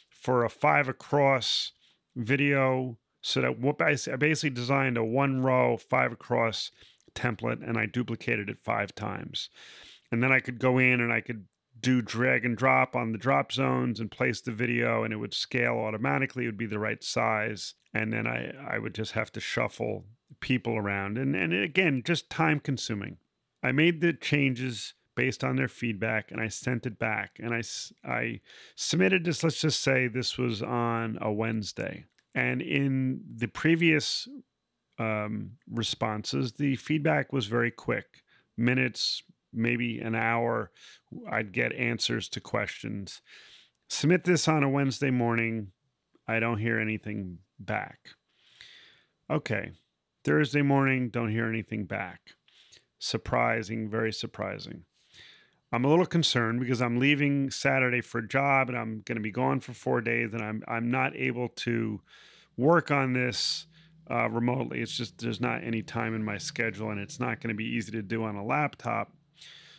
for 0.10 0.44
a 0.44 0.50
five 0.50 0.88
across 0.88 1.72
video 2.16 2.98
so 3.28 3.42
that 3.42 3.60
what 3.60 3.82
I 3.82 3.98
basically 4.16 4.52
designed 4.52 4.98
a 4.98 5.04
one 5.04 5.42
row 5.42 5.76
five 5.76 6.14
across 6.14 6.72
template 7.14 7.62
and 7.68 7.78
I 7.78 7.86
duplicated 7.86 8.50
it 8.50 8.58
five 8.58 8.96
times. 8.96 9.50
And 10.10 10.24
then 10.24 10.32
I 10.32 10.40
could 10.40 10.60
go 10.60 10.78
in 10.78 11.02
and 11.02 11.12
I 11.12 11.20
could 11.20 11.44
do 11.78 12.02
drag 12.02 12.46
and 12.46 12.56
drop 12.56 12.96
on 12.96 13.12
the 13.12 13.18
drop 13.18 13.52
zones 13.52 14.00
and 14.00 14.10
place 14.10 14.40
the 14.40 14.54
video 14.54 15.04
and 15.04 15.12
it 15.12 15.18
would 15.18 15.34
scale 15.34 15.76
automatically. 15.78 16.46
It 16.46 16.48
would 16.48 16.58
be 16.58 16.68
the 16.68 16.80
right 16.80 17.04
size. 17.04 17.74
And 17.94 18.14
then 18.14 18.28
I, 18.28 18.54
I 18.66 18.80
would 18.80 18.96
just 18.96 19.12
have 19.12 19.30
to 19.34 19.42
shuffle 19.42 20.06
people 20.40 20.78
around. 20.78 21.18
And, 21.18 21.36
and 21.36 21.52
again, 21.52 22.04
just 22.06 22.30
time 22.30 22.62
consuming. 22.62 23.18
I 23.62 23.74
made 23.74 24.00
the 24.00 24.14
changes 24.14 24.94
based 25.16 25.44
on 25.44 25.58
their 25.58 25.68
feedback 25.68 26.32
and 26.32 26.40
I 26.40 26.48
sent 26.48 26.86
it 26.86 26.98
back. 26.98 27.32
And 27.40 27.54
I, 27.54 27.62
I 28.10 28.40
submitted 28.78 29.26
this, 29.26 29.44
let's 29.44 29.60
just 29.60 29.82
say 29.82 30.08
this 30.08 30.38
was 30.38 30.64
on 30.64 31.18
a 31.20 31.30
Wednesday. 31.30 32.06
And 32.38 32.62
in 32.62 33.22
the 33.36 33.48
previous 33.48 34.28
um, 35.00 35.54
responses, 35.68 36.52
the 36.52 36.76
feedback 36.76 37.34
was 37.34 37.48
very 37.48 37.72
quick 37.72 38.22
minutes, 38.56 39.24
maybe 39.52 39.98
an 40.02 40.14
hour. 40.14 40.70
I'd 41.32 41.52
get 41.52 41.74
answers 41.74 42.30
to 42.30 42.40
questions. 42.40 43.24
Submit 43.90 44.24
this 44.24 44.48
on 44.48 44.62
a 44.62 44.70
Wednesday 44.70 45.10
morning. 45.10 45.72
I 46.28 46.40
don't 46.40 46.60
hear 46.60 46.80
anything 46.80 47.40
back. 47.60 47.98
Okay. 49.32 49.72
Thursday 50.24 50.62
morning, 50.62 51.10
don't 51.10 51.32
hear 51.32 51.48
anything 51.48 51.86
back. 51.86 52.20
Surprising, 53.00 53.90
very 53.90 54.14
surprising. 54.14 54.84
I'm 55.72 55.84
a 55.84 55.90
little 55.90 56.06
concerned 56.06 56.60
because 56.62 56.82
I'm 56.82 57.00
leaving 57.00 57.52
Saturday 57.52 58.02
for 58.02 58.20
a 58.20 58.28
job 58.28 58.70
and 58.70 58.78
I'm 58.78 59.02
going 59.06 59.18
to 59.18 59.22
be 59.22 59.32
gone 59.32 59.60
for 59.60 59.74
four 59.74 60.02
days, 60.02 60.34
and 60.34 60.42
I'm 60.42 60.64
I'm 60.68 60.90
not 60.90 61.16
able 61.16 61.50
to 61.50 62.02
work 62.56 62.90
on 62.90 63.14
this 63.14 63.68
uh, 64.10 64.30
remotely. 64.30 64.82
It's 64.82 64.96
just 64.96 65.18
there's 65.18 65.42
not 65.42 65.64
any 65.64 65.82
time 65.82 66.16
in 66.16 66.24
my 66.24 66.38
schedule, 66.38 66.92
and 66.92 67.00
it's 67.00 67.20
not 67.20 67.42
going 67.42 67.50
to 67.50 67.58
be 67.58 67.66
easy 67.66 67.92
to 67.92 68.02
do 68.02 68.24
on 68.24 68.36
a 68.36 68.46
laptop. 68.46 69.12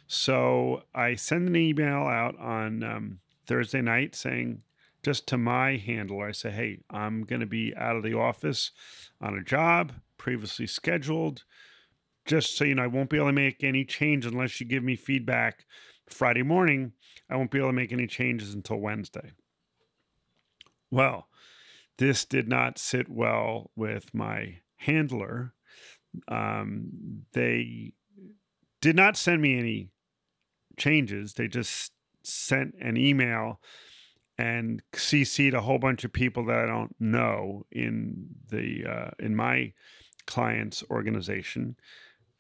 So 0.07 0.83
I 0.95 1.15
send 1.15 1.49
an 1.49 1.57
email 1.57 2.03
out 2.03 2.39
on 2.39 2.83
um, 2.83 3.19
Thursday 3.47 3.83
night 3.83 4.15
saying, 4.15 4.63
just 5.03 5.27
to 5.29 5.39
my 5.39 5.77
handler, 5.77 6.29
I 6.29 6.33
say, 6.33 6.51
hey, 6.51 6.79
I'm 6.91 7.25
going 7.25 7.41
to 7.41 7.47
be 7.47 7.75
out 7.77 7.97
of 7.97 8.03
the 8.03 8.15
office 8.15 8.73
on 9.21 9.39
a 9.39 9.45
job 9.45 9.93
previously 10.17 10.67
scheduled 10.67 11.45
just 12.29 12.57
so 12.57 12.65
you 12.65 12.75
know, 12.75 12.85
I 12.85 12.89
won't 12.89 13.11
be 13.11 13.17
able 13.17 13.29
to 13.29 13.33
make 13.33 13.65
any 13.65 13.85
change 13.85 14.27
unless 14.27 14.61
you 14.61 14.67
give 14.67 14.85
me 14.85 14.95
feedback 14.95 15.65
Friday 16.09 16.43
morning. 16.43 16.93
I 17.29 17.37
won't 17.37 17.51
be 17.51 17.59
able 17.59 17.71
to 17.71 17.73
make 17.75 17.93
any 17.93 18.07
changes 18.07 18.55
until 18.55 18.77
Wednesday. 18.77 19.33
Well, 20.91 21.29
this 21.97 22.25
did 22.25 22.47
not 22.47 22.79
sit 22.79 23.09
well 23.09 23.71
with 23.75 24.15
my 24.15 24.59
handler. 24.77 25.55
Um, 26.29 27.25
they 27.33 27.95
did 28.81 28.95
not 28.95 29.17
send 29.17 29.43
me 29.43 29.59
any 29.59 29.89
changes. 30.77 31.35
They 31.35 31.49
just 31.49 31.93
sent 32.23 32.75
an 32.81 32.97
email 32.99 33.61
and 34.37 34.83
CC'd 34.93 35.55
a 35.55 35.63
whole 35.63 35.79
bunch 35.79 36.05
of 36.05 36.13
people 36.13 36.45
that 36.47 36.59
I 36.59 36.67
don't 36.67 36.95
know 37.01 37.65
in 37.73 38.29
the 38.51 38.85
uh, 38.87 39.11
in 39.19 39.35
my 39.35 39.73
client's 40.27 40.85
organization 40.91 41.77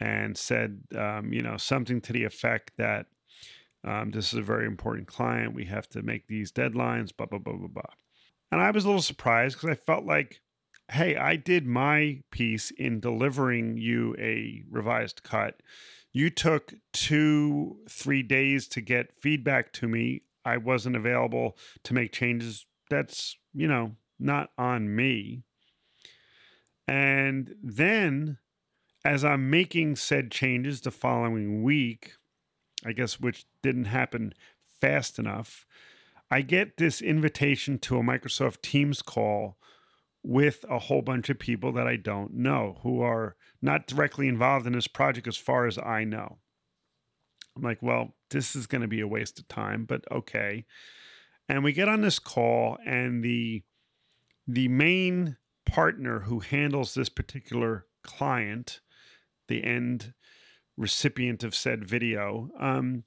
and 0.00 0.36
said, 0.36 0.80
um, 0.96 1.32
you 1.32 1.42
know, 1.42 1.56
something 1.56 2.00
to 2.02 2.12
the 2.12 2.24
effect 2.24 2.72
that 2.78 3.06
um, 3.84 4.10
this 4.10 4.32
is 4.32 4.38
a 4.38 4.42
very 4.42 4.66
important 4.66 5.06
client. 5.06 5.54
We 5.54 5.64
have 5.66 5.88
to 5.90 6.02
make 6.02 6.26
these 6.26 6.52
deadlines, 6.52 7.16
blah, 7.16 7.26
blah, 7.26 7.38
blah, 7.38 7.54
blah, 7.54 7.68
blah. 7.68 7.92
And 8.50 8.60
I 8.60 8.70
was 8.70 8.84
a 8.84 8.88
little 8.88 9.02
surprised 9.02 9.56
because 9.56 9.70
I 9.70 9.74
felt 9.74 10.04
like, 10.04 10.40
hey, 10.90 11.16
I 11.16 11.36
did 11.36 11.66
my 11.66 12.22
piece 12.30 12.70
in 12.70 13.00
delivering 13.00 13.76
you 13.76 14.16
a 14.18 14.62
revised 14.70 15.22
cut. 15.22 15.60
You 16.12 16.30
took 16.30 16.74
two, 16.92 17.78
three 17.88 18.22
days 18.22 18.66
to 18.68 18.80
get 18.80 19.14
feedback 19.14 19.72
to 19.74 19.88
me. 19.88 20.22
I 20.44 20.56
wasn't 20.56 20.96
available 20.96 21.58
to 21.84 21.94
make 21.94 22.12
changes. 22.12 22.66
That's, 22.90 23.36
you 23.52 23.68
know, 23.68 23.92
not 24.18 24.50
on 24.56 24.94
me. 24.94 25.42
And 26.86 27.54
then 27.62 28.38
as 29.04 29.24
I'm 29.24 29.50
making 29.50 29.96
said 29.96 30.30
changes 30.30 30.80
the 30.80 30.90
following 30.90 31.62
week, 31.62 32.12
I 32.84 32.92
guess 32.92 33.20
which 33.20 33.46
didn't 33.62 33.86
happen 33.86 34.34
fast 34.80 35.18
enough, 35.18 35.66
I 36.30 36.42
get 36.42 36.76
this 36.76 37.00
invitation 37.00 37.78
to 37.80 37.98
a 37.98 38.02
Microsoft 38.02 38.60
Teams 38.62 39.02
call 39.02 39.56
with 40.22 40.64
a 40.68 40.78
whole 40.78 41.02
bunch 41.02 41.30
of 41.30 41.38
people 41.38 41.72
that 41.72 41.86
I 41.86 41.96
don't 41.96 42.34
know 42.34 42.78
who 42.82 43.00
are 43.00 43.36
not 43.62 43.86
directly 43.86 44.28
involved 44.28 44.66
in 44.66 44.72
this 44.72 44.88
project 44.88 45.26
as 45.26 45.36
far 45.36 45.66
as 45.66 45.78
I 45.78 46.04
know. 46.04 46.38
I'm 47.56 47.62
like, 47.62 47.82
well, 47.82 48.14
this 48.30 48.54
is 48.54 48.66
going 48.66 48.82
to 48.82 48.88
be 48.88 49.00
a 49.00 49.08
waste 49.08 49.38
of 49.38 49.48
time, 49.48 49.84
but 49.84 50.04
okay. 50.10 50.64
And 51.48 51.64
we 51.64 51.72
get 51.72 51.88
on 51.88 52.02
this 52.02 52.18
call 52.18 52.78
and 52.84 53.24
the 53.24 53.62
the 54.46 54.68
main 54.68 55.36
partner 55.66 56.20
who 56.20 56.40
handles 56.40 56.94
this 56.94 57.10
particular 57.10 57.86
client 58.02 58.80
the 59.48 59.64
end 59.64 60.14
recipient 60.76 61.42
of 61.42 61.54
said 61.54 61.84
video, 61.84 62.50
um, 62.58 63.04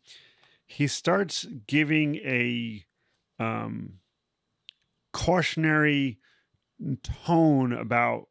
he 0.65 0.87
starts 0.87 1.45
giving 1.67 2.15
a 2.17 2.85
um, 3.39 3.93
cautionary 5.13 6.19
tone 7.25 7.73
about 7.73 8.27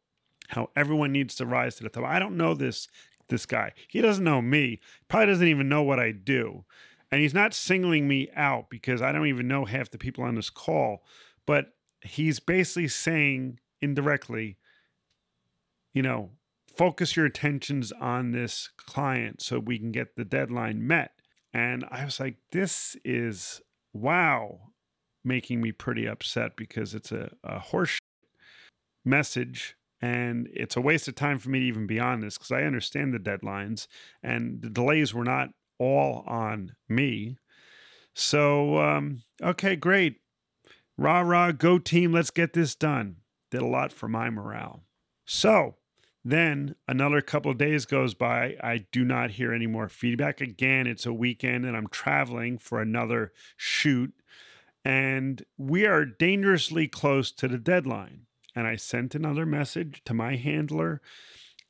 how 0.49 0.69
everyone 0.75 1.11
needs 1.11 1.35
to 1.35 1.45
rise 1.45 1.75
to 1.75 1.83
the 1.83 1.89
top. 1.89 2.03
I 2.03 2.19
don't 2.19 2.37
know 2.37 2.53
this 2.53 2.87
this 3.29 3.45
guy. 3.45 3.71
He 3.87 4.01
doesn't 4.01 4.23
know 4.23 4.41
me. 4.41 4.81
Probably 5.07 5.27
doesn't 5.27 5.47
even 5.47 5.69
know 5.69 5.83
what 5.83 5.99
I 5.99 6.11
do. 6.11 6.65
And 7.11 7.21
he's 7.21 7.33
not 7.33 7.53
singling 7.53 8.07
me 8.07 8.29
out 8.35 8.69
because 8.69 9.01
I 9.01 9.11
don't 9.11 9.27
even 9.27 9.47
know 9.47 9.65
half 9.65 9.89
the 9.89 9.97
people 9.97 10.23
on 10.23 10.35
this 10.35 10.49
call, 10.49 11.03
but 11.45 11.67
he's 12.01 12.39
basically 12.39 12.87
saying 12.87 13.59
indirectly, 13.81 14.57
you 15.93 16.01
know, 16.01 16.31
focus 16.81 17.15
your 17.15 17.27
attentions 17.27 17.91
on 18.01 18.31
this 18.31 18.71
client 18.75 19.39
so 19.39 19.59
we 19.59 19.77
can 19.77 19.91
get 19.91 20.15
the 20.15 20.25
deadline 20.25 20.87
met. 20.87 21.11
And 21.53 21.85
I 21.91 22.03
was 22.03 22.19
like, 22.19 22.37
this 22.51 22.97
is 23.05 23.61
wow, 23.93 24.71
making 25.23 25.61
me 25.61 25.73
pretty 25.73 26.07
upset 26.07 26.55
because 26.57 26.95
it's 26.95 27.11
a, 27.11 27.29
a 27.43 27.59
horse 27.59 27.99
message 29.05 29.75
and 30.01 30.49
it's 30.51 30.75
a 30.75 30.81
waste 30.81 31.07
of 31.07 31.13
time 31.13 31.37
for 31.37 31.49
me 31.49 31.59
to 31.59 31.65
even 31.67 31.85
be 31.85 31.99
on 31.99 32.19
this 32.19 32.39
because 32.39 32.51
I 32.51 32.63
understand 32.63 33.13
the 33.13 33.19
deadlines 33.19 33.85
and 34.23 34.63
the 34.63 34.69
delays 34.71 35.13
were 35.13 35.23
not 35.23 35.49
all 35.77 36.23
on 36.25 36.71
me. 36.89 37.37
So, 38.15 38.79
um, 38.79 39.21
okay, 39.39 39.75
great. 39.75 40.15
Rah, 40.97 41.19
rah, 41.19 41.51
go 41.51 41.77
team, 41.77 42.11
let's 42.11 42.31
get 42.31 42.53
this 42.53 42.73
done. 42.73 43.17
Did 43.51 43.61
a 43.61 43.67
lot 43.67 43.93
for 43.93 44.07
my 44.07 44.31
morale. 44.31 44.81
So, 45.27 45.75
then 46.23 46.75
another 46.87 47.21
couple 47.21 47.53
days 47.53 47.85
goes 47.85 48.13
by. 48.13 48.55
I 48.63 48.85
do 48.91 49.03
not 49.03 49.31
hear 49.31 49.53
any 49.53 49.67
more 49.67 49.89
feedback. 49.89 50.41
Again, 50.41 50.87
it's 50.87 51.05
a 51.05 51.13
weekend 51.13 51.65
and 51.65 51.75
I'm 51.75 51.87
traveling 51.87 52.57
for 52.59 52.81
another 52.81 53.33
shoot. 53.57 54.13
And 54.85 55.43
we 55.57 55.85
are 55.85 56.05
dangerously 56.05 56.87
close 56.87 57.31
to 57.33 57.47
the 57.47 57.57
deadline. 57.57 58.27
And 58.55 58.67
I 58.67 58.75
sent 58.75 59.15
another 59.15 59.45
message 59.45 60.01
to 60.05 60.13
my 60.13 60.35
handler 60.35 61.01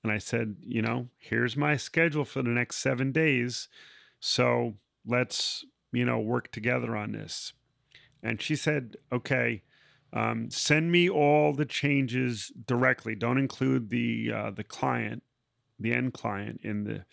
And 0.03 0.11
I 0.11 0.17
said, 0.17 0.55
you 0.61 0.81
know, 0.81 1.09
here's 1.17 1.55
my 1.55 1.77
schedule 1.77 2.25
for 2.25 2.41
the 2.41 2.49
next 2.49 2.77
seven 2.77 3.11
days. 3.11 3.67
So 4.19 4.75
let's, 5.05 5.65
you 5.91 6.05
know, 6.05 6.19
work 6.19 6.51
together 6.51 6.95
on 6.95 7.11
this. 7.11 7.53
And 8.23 8.41
she 8.41 8.55
said, 8.55 8.97
okay, 9.11 9.63
um, 10.13 10.49
send 10.49 10.91
me 10.91 11.09
all 11.09 11.53
the 11.53 11.65
changes 11.65 12.51
directly. 12.65 13.15
Don't 13.15 13.37
include 13.37 13.89
the 13.89 14.31
uh, 14.33 14.51
the 14.51 14.63
client, 14.63 15.23
the 15.79 15.93
end 15.93 16.13
client 16.13 16.59
in 16.63 16.83
the 16.83 17.05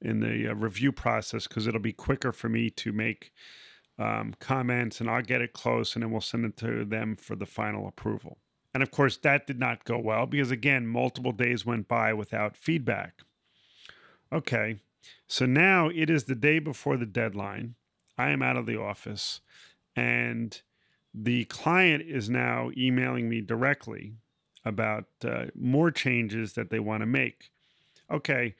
in 0.00 0.20
the 0.20 0.50
uh, 0.50 0.54
review 0.54 0.92
process 0.92 1.46
because 1.46 1.66
it'll 1.66 1.80
be 1.80 1.92
quicker 1.92 2.32
for 2.32 2.48
me 2.48 2.70
to 2.70 2.92
make 2.92 3.32
um, 3.98 4.34
comments 4.40 5.00
and 5.00 5.08
I'll 5.08 5.22
get 5.22 5.40
it 5.40 5.52
close 5.52 5.94
and 5.94 6.02
then 6.02 6.10
we'll 6.10 6.20
send 6.20 6.44
it 6.44 6.56
to 6.58 6.84
them 6.84 7.16
for 7.16 7.34
the 7.34 7.46
final 7.46 7.88
approval. 7.88 8.38
And 8.74 8.82
of 8.82 8.90
course, 8.90 9.16
that 9.18 9.46
did 9.46 9.58
not 9.58 9.84
go 9.84 9.98
well 9.98 10.26
because, 10.26 10.50
again, 10.50 10.86
multiple 10.86 11.32
days 11.32 11.64
went 11.64 11.88
by 11.88 12.12
without 12.12 12.58
feedback. 12.58 13.22
Okay, 14.30 14.80
so 15.26 15.46
now 15.46 15.88
it 15.88 16.10
is 16.10 16.24
the 16.24 16.34
day 16.34 16.58
before 16.58 16.98
the 16.98 17.06
deadline. 17.06 17.76
I 18.18 18.30
am 18.30 18.42
out 18.42 18.56
of 18.56 18.66
the 18.66 18.78
office 18.78 19.40
and 19.94 20.60
the 21.16 21.46
client 21.46 22.04
is 22.06 22.28
now 22.28 22.70
emailing 22.76 23.28
me 23.28 23.40
directly 23.40 24.12
about 24.64 25.06
uh, 25.24 25.46
more 25.54 25.90
changes 25.90 26.52
that 26.52 26.70
they 26.70 26.78
want 26.78 27.00
to 27.00 27.06
make. 27.06 27.50
Okay, 28.10 28.54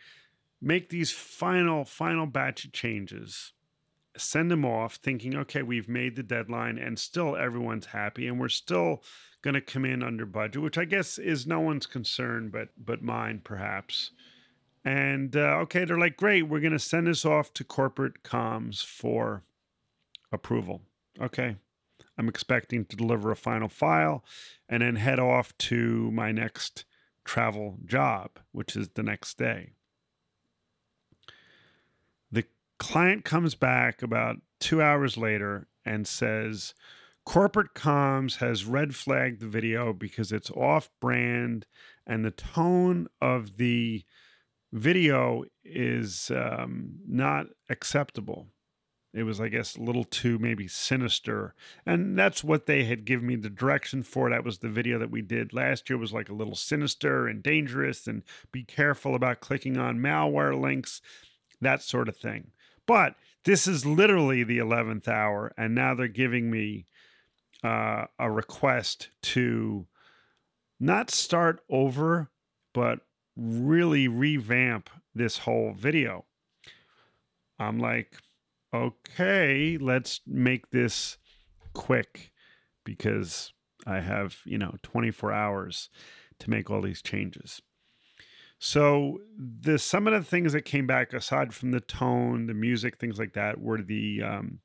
make 0.61 0.89
these 0.89 1.13
final, 1.13 1.85
final 1.85 2.27
batch 2.27 2.65
of 2.65 2.73
changes 2.73 3.53
send 4.17 4.51
them 4.51 4.65
off 4.65 4.95
thinking, 4.97 5.37
okay, 5.37 5.63
we've 5.63 5.89
made 5.89 6.17
the 6.17 6.23
deadline 6.23 6.79
and 6.79 6.99
still 6.99 7.37
everyone's 7.37 7.87
happy 7.87 8.27
and 8.27 8.41
we're 8.41 8.49
still 8.49 9.03
going 9.43 9.55
to 9.55 9.61
come 9.61 9.85
in 9.85 10.03
under 10.03 10.27
budget, 10.27 10.63
which 10.63 10.79
I 10.79 10.85
guess 10.85 11.19
is 11.19 11.47
no 11.47 11.61
one's 11.61 11.87
concern 11.87 12.49
but 12.49 12.69
but 12.79 13.03
mine 13.03 13.41
perhaps. 13.45 14.11
And 14.85 15.35
uh, 15.37 15.59
okay, 15.63 15.85
they're 15.85 15.99
like, 15.99 16.17
great, 16.17 16.43
we're 16.43 16.61
going 16.61 16.73
to 16.73 16.79
send 16.79 17.09
this 17.09 17.25
off 17.25 17.53
to 17.55 17.65
corporate 17.65 18.23
comms 18.23 18.85
for 18.85 19.43
approval. 20.33 20.83
Okay. 21.21 21.57
I'm 22.19 22.29
expecting 22.29 22.85
to 22.87 22.97
deliver 22.97 23.31
a 23.31 23.37
final 23.37 23.69
file 23.69 24.25
and 24.69 24.83
then 24.83 24.97
head 24.97 25.19
off 25.19 25.57
to 25.59 26.11
my 26.13 26.33
next 26.33 26.85
travel 27.25 27.79
job, 27.85 28.39
which 28.53 28.77
is 28.77 28.89
the 28.91 29.03
next 29.03 29.37
day 29.39 29.73
The 32.31 32.45
client 32.79 33.25
comes 33.25 33.55
back 33.55 34.03
about 34.03 34.37
two 34.61 34.81
hours 34.83 35.17
later 35.17 35.67
and 35.85 36.07
says, 36.07 36.75
Corporate 37.25 37.75
comms 37.75 38.37
has 38.37 38.65
red 38.65 38.95
flagged 38.95 39.41
the 39.41 39.49
video 39.49 39.93
because 39.93 40.31
it's 40.31 40.51
off 40.51 40.89
brand 41.01 41.67
and 42.07 42.25
the 42.25 42.31
tone 42.31 43.09
of 43.21 43.57
the 43.57 44.05
video 44.73 45.45
is 45.65 46.31
um, 46.31 47.01
not 47.07 47.47
acceptable. 47.69 48.47
It 49.17 49.23
was, 49.23 49.41
I 49.41 49.49
guess, 49.49 49.77
a 49.77 49.81
little 49.81 50.05
too 50.05 50.39
maybe 50.39 50.69
sinister. 50.69 51.55
And 51.87 52.19
that's 52.19 52.45
what 52.45 52.67
they 52.67 52.85
had 52.85 53.07
given 53.07 53.27
me 53.27 53.37
the 53.37 53.49
direction 53.49 54.03
for. 54.03 54.29
That 54.29 54.45
was 54.45 54.59
the 54.59 54.69
video 54.69 54.99
that 54.99 55.11
we 55.11 55.23
did 55.23 55.55
last 55.55 55.89
year, 55.89 55.99
was 55.99 56.13
like 56.13 56.29
a 56.29 56.35
little 56.35 56.55
sinister 56.55 57.27
and 57.27 57.43
dangerous 57.43 58.07
and 58.07 58.23
be 58.53 58.63
careful 58.63 59.15
about 59.15 59.41
clicking 59.41 59.79
on 59.79 60.01
malware 60.01 60.61
links, 60.61 61.01
that 61.63 61.81
sort 61.81 62.11
of 62.11 62.17
thing. 62.19 62.51
But 62.85 63.15
this 63.45 63.67
is 63.67 63.87
literally 63.87 64.45
the 64.45 64.59
11th 64.59 65.09
hour. 65.09 65.51
And 65.57 65.75
now 65.75 65.95
they're 65.95 66.09
giving 66.09 66.51
me 66.51 66.85
uh, 67.65 68.05
a 68.19 68.31
request 68.31 69.09
to 69.23 69.87
not 70.79 71.11
start 71.11 71.61
over, 71.71 72.29
but 72.75 73.01
really 73.35 74.09
revamp 74.09 74.91
this 75.15 75.39
whole 75.39 75.73
video. 75.73 76.27
I'm 77.59 77.79
like, 77.79 78.19
okay, 78.75 79.79
let's 79.81 80.21
make 80.27 80.71
this 80.71 81.19
quick 81.73 82.33
because 82.85 83.53
I 83.87 84.01
have, 84.01 84.39
you 84.45 84.59
know, 84.59 84.75
24 84.83 85.33
hours 85.33 85.91
to 86.41 86.51
make 86.51 86.71
all 86.71 86.83
these 86.83 87.03
changes. 87.03 87.63
So 88.59 89.21
the 89.39 89.79
some 89.79 90.07
of 90.07 90.15
the 90.15 90.23
things 90.23 90.53
that 90.55 90.63
came 90.63 90.87
back, 90.87 91.13
aside 91.13 91.53
from 91.53 91.73
the 91.73 91.81
tone, 91.81 92.47
the 92.47 92.55
music, 92.55 92.99
things 92.99 93.19
like 93.19 93.35
that, 93.35 93.61
were 93.61 93.83
the 93.83 94.23
um, 94.23 94.61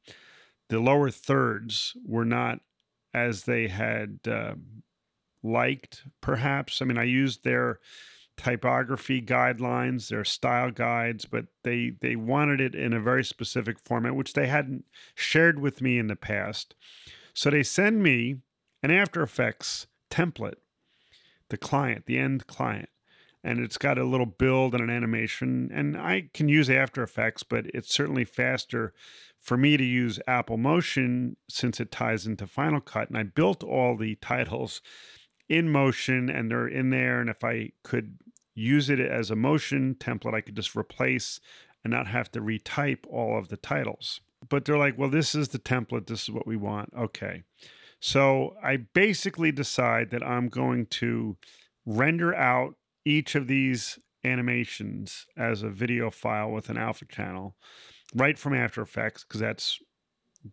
the 0.70 0.80
lower 0.80 1.12
thirds 1.12 1.94
were 2.06 2.26
not 2.26 2.60
as 3.14 3.44
they 3.44 3.68
had 3.68 4.20
uh, 4.26 4.54
liked. 5.44 6.04
Perhaps 6.22 6.82
I 6.82 6.86
mean 6.86 6.98
I 6.98 7.04
used 7.04 7.44
their 7.44 7.80
typography 8.42 9.22
guidelines, 9.22 10.10
their 10.10 10.26
style 10.26 10.72
guides, 10.72 11.26
but 11.26 11.46
they 11.64 11.94
they 12.02 12.16
wanted 12.16 12.62
it 12.62 12.76
in 12.76 12.94
a 12.94 13.00
very 13.00 13.24
specific 13.24 13.78
format, 13.80 14.16
which 14.16 14.34
they 14.34 14.48
hadn't 14.48 14.86
shared 15.16 15.60
with 15.60 15.82
me 15.82 15.98
in 16.00 16.08
the 16.08 16.16
past. 16.16 16.76
So 17.34 17.50
they 17.50 17.64
send 17.64 18.04
me 18.04 18.38
an 18.84 18.92
After 18.92 19.22
Effects 19.22 19.88
template, 20.10 20.56
the 21.50 21.58
client, 21.58 22.06
the 22.06 22.18
end 22.18 22.48
client 22.48 22.90
and 23.44 23.60
it's 23.60 23.78
got 23.78 23.98
a 23.98 24.04
little 24.04 24.26
build 24.26 24.74
and 24.74 24.84
an 24.84 24.90
animation. 24.90 25.70
And 25.74 25.98
I 25.98 26.30
can 26.34 26.48
use 26.48 26.70
After 26.70 27.02
Effects, 27.02 27.44
but 27.44 27.66
it's 27.74 27.94
certainly 27.94 28.26
faster 28.26 28.94
for 29.40 29.58
me 29.58 29.78
to 29.78 29.84
use 29.84 30.20
Apple 30.28 30.58
Motion 30.58 31.38
since 31.50 31.80
it 31.80 31.92
ties 31.92 32.28
into 32.28 32.46
Final 32.46 32.80
Cut. 32.80 33.10
And 33.10 33.18
I 33.18 33.24
built 33.24 33.64
all 33.64 33.98
the 33.98 34.16
titles 34.16 34.82
in 35.50 35.70
Motion 35.70 36.30
and 36.30 36.52
they're 36.52 36.68
in 36.68 36.92
there. 36.92 37.20
And 37.20 37.30
if 37.30 37.44
I 37.44 37.72
could 37.84 38.20
use 38.54 38.90
it 38.90 39.00
as 39.00 39.32
a 39.32 39.36
Motion 39.36 39.96
template, 39.96 40.34
I 40.34 40.42
could 40.42 40.56
just 40.56 40.76
replace 40.76 41.40
and 41.84 41.92
not 41.92 42.08
have 42.08 42.32
to 42.32 42.42
retype 42.42 43.06
all 43.10 43.38
of 43.38 43.48
the 43.50 43.58
titles. 43.58 44.22
But 44.48 44.66
they're 44.66 44.78
like, 44.78 44.98
well, 44.98 45.10
this 45.10 45.36
is 45.36 45.50
the 45.50 45.60
template. 45.60 46.08
This 46.08 46.24
is 46.24 46.32
what 46.32 46.48
we 46.48 46.58
want. 46.58 46.94
Okay. 46.98 47.44
So 48.00 48.56
I 48.64 48.78
basically 48.78 49.52
decide 49.52 50.10
that 50.12 50.24
I'm 50.24 50.50
going 50.50 50.88
to 50.88 51.38
render 51.86 52.34
out 52.34 52.76
each 53.06 53.36
of 53.36 53.48
these 53.48 54.00
animations 54.24 55.26
as 55.38 55.64
a 55.64 55.70
video 55.70 56.10
file 56.12 56.52
with 56.52 56.70
an 56.70 56.78
alpha 56.78 57.06
channel 57.06 57.56
right 58.16 58.38
from 58.38 58.54
After 58.54 58.82
Effects 58.82 59.24
because 59.24 59.40
that's 59.40 59.80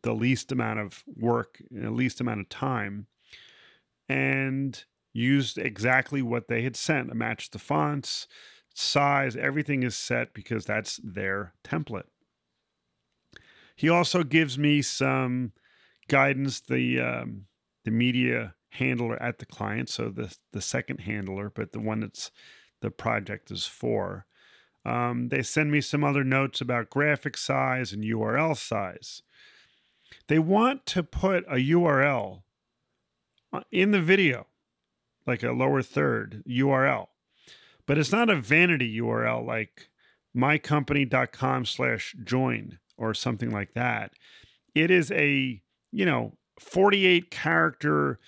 the 0.03 0.15
least 0.15 0.53
amount 0.53 0.81
of 0.81 1.03
work, 1.17 1.63
the 1.71 1.91
least 1.91 2.21
amount 2.21 2.41
of 2.41 2.49
time, 2.49 3.07
and 4.09 4.85
used 5.13 5.59
exactly 5.59 6.23
what 6.23 6.49
they 6.49 6.63
had 6.63 6.77
sent. 6.77 7.15
Matched 7.15 7.53
the 7.53 7.59
fonts, 7.59 8.27
size, 8.75 9.37
everything 9.37 9.83
is 9.83 9.97
set 9.97 10.33
because 10.35 10.65
that's 10.65 11.01
their 11.03 11.55
template. 11.65 12.09
He 13.77 13.89
also 13.89 14.25
gives 14.25 14.59
me 14.59 14.83
some 14.83 15.53
guidance. 16.09 16.61
The 16.61 17.01
um, 17.01 17.47
the 17.85 17.91
media 17.91 18.55
handler 18.71 19.21
at 19.23 19.39
the 19.39 19.47
client, 19.47 19.89
so 19.89 20.11
the 20.11 20.37
the 20.53 20.61
second 20.61 21.01
handler, 21.01 21.51
but 21.55 21.73
the 21.73 21.81
one 21.81 22.01
that's 22.01 22.31
the 22.81 22.91
project 22.91 23.51
is 23.51 23.67
for. 23.67 24.27
Um, 24.85 25.29
they 25.29 25.43
send 25.43 25.71
me 25.71 25.81
some 25.81 26.03
other 26.03 26.25
notes 26.25 26.61
about 26.61 26.91
graphic 26.91 27.37
size 27.37 27.93
and 27.93 28.03
URL 28.03 28.57
size. 28.57 29.23
They 30.29 30.39
want 30.39 30.87
to 30.87 31.03
put 31.03 31.45
a 31.45 31.57
URL 31.57 32.43
uh, 33.53 33.61
in 33.71 33.91
the 33.91 34.01
video, 34.01 34.47
like 35.29 35.43
a 35.43 35.53
lower 35.53 35.83
third 35.83 36.43
URL, 36.49 37.07
but 37.87 37.99
it's 37.99 38.13
not 38.13 38.31
a 38.31 38.37
vanity 38.37 38.99
URL 38.99 39.47
like 39.47 39.89
mycompany.com 40.37 41.67
slash 41.67 42.15
join 42.25 42.79
or 42.97 43.15
something 43.15 43.51
like 43.51 43.75
that. 43.75 44.13
It 44.75 44.91
is 44.91 45.11
a, 45.13 45.61
you 45.93 46.05
know, 46.05 46.37
48 46.59 47.31
character 47.31 48.19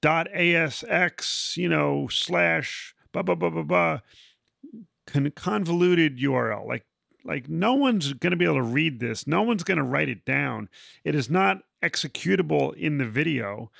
dot 0.00 0.28
asx 0.32 1.56
you 1.56 1.68
know 1.68 2.06
slash 2.08 2.94
blah 3.12 3.22
blah 3.22 3.34
blah 3.34 3.50
blah 3.50 3.62
blah 3.62 3.98
convoluted 5.34 6.18
url 6.18 6.68
like 6.68 6.84
like 7.28 7.48
no 7.48 7.74
one's 7.74 8.14
going 8.14 8.30
to 8.30 8.36
be 8.36 8.46
able 8.46 8.56
to 8.56 8.62
read 8.62 9.00
this. 9.00 9.26
No 9.26 9.42
one's 9.42 9.62
going 9.62 9.76
to 9.76 9.84
write 9.84 10.08
it 10.08 10.24
down. 10.24 10.68
It 11.04 11.14
is 11.14 11.28
not 11.28 11.58
executable 11.82 12.74
in 12.74 12.98
the 12.98 13.04
video 13.04 13.70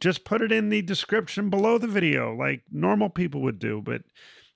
just 0.00 0.24
put 0.24 0.42
it 0.42 0.52
in 0.52 0.68
the 0.68 0.82
description 0.82 1.50
below 1.50 1.78
the 1.78 1.86
video 1.86 2.34
like 2.34 2.62
normal 2.70 3.08
people 3.08 3.40
would 3.42 3.58
do 3.58 3.80
but 3.80 4.02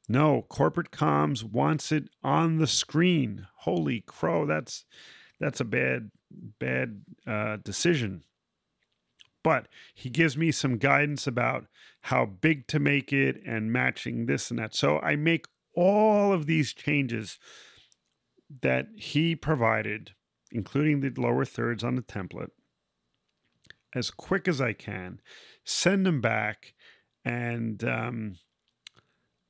no 0.08 0.44
corporate 0.48 0.90
comms 0.90 1.42
wants 1.42 1.92
it 1.92 2.08
on 2.22 2.58
the 2.58 2.66
screen 2.66 3.46
holy 3.58 4.00
crow 4.00 4.46
that's 4.46 4.84
that's 5.40 5.60
a 5.60 5.64
bad 5.64 6.10
bad 6.58 7.00
uh, 7.26 7.56
decision 7.64 8.22
but 9.42 9.68
he 9.94 10.10
gives 10.10 10.36
me 10.36 10.52
some 10.52 10.76
guidance 10.76 11.26
about 11.26 11.66
how 12.02 12.26
big 12.26 12.66
to 12.68 12.78
make 12.78 13.12
it 13.12 13.40
and 13.46 13.72
matching 13.72 14.26
this 14.26 14.50
and 14.50 14.58
that. 14.58 14.74
So 14.74 14.98
I 14.98 15.16
make 15.16 15.46
all 15.74 16.32
of 16.32 16.46
these 16.46 16.72
changes 16.72 17.38
that 18.62 18.88
he 18.96 19.36
provided, 19.36 20.12
including 20.50 21.00
the 21.00 21.12
lower 21.20 21.44
thirds 21.44 21.84
on 21.84 21.94
the 21.94 22.02
template, 22.02 22.50
as 23.94 24.10
quick 24.10 24.48
as 24.48 24.60
I 24.60 24.72
can, 24.72 25.20
send 25.64 26.06
them 26.06 26.20
back, 26.20 26.74
and 27.24 27.82
um, 27.84 28.36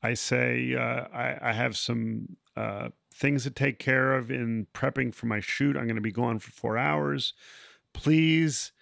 I 0.02 0.14
say 0.14 0.74
uh, 0.74 1.06
I, 1.12 1.38
I, 1.50 1.52
have 1.52 1.76
some 1.76 2.36
uh, 2.56 2.88
things 3.14 3.44
to 3.44 3.50
take 3.50 3.78
care 3.78 4.14
of 4.14 4.30
in 4.30 4.66
prepping 4.72 5.12
for 5.12 5.26
my 5.26 5.40
shoot. 5.40 5.76
I'm 5.76 5.84
going 5.86 5.96
to 5.96 6.00
be 6.00 6.12
gone 6.12 6.38
for 6.38 6.50
four 6.50 6.78
hours. 6.78 7.34
Please 7.92 8.72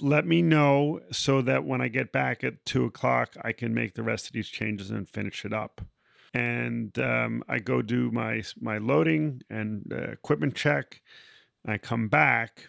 let 0.00 0.26
me 0.26 0.42
know 0.42 1.00
so 1.10 1.40
that 1.42 1.64
when 1.64 1.80
I 1.80 1.88
get 1.88 2.12
back 2.12 2.44
at 2.44 2.64
two 2.66 2.84
o'clock, 2.84 3.36
I 3.42 3.52
can 3.52 3.72
make 3.72 3.94
the 3.94 4.02
rest 4.02 4.26
of 4.26 4.32
these 4.32 4.48
changes 4.48 4.90
and 4.90 5.08
finish 5.08 5.44
it 5.44 5.52
up. 5.52 5.80
And 6.34 6.96
um, 6.98 7.42
I 7.48 7.58
go 7.58 7.80
do 7.80 8.10
my 8.10 8.42
my 8.60 8.76
loading 8.78 9.42
and 9.48 9.90
uh, 9.90 10.10
equipment 10.10 10.54
check. 10.54 11.00
I 11.66 11.78
come 11.78 12.08
back, 12.08 12.68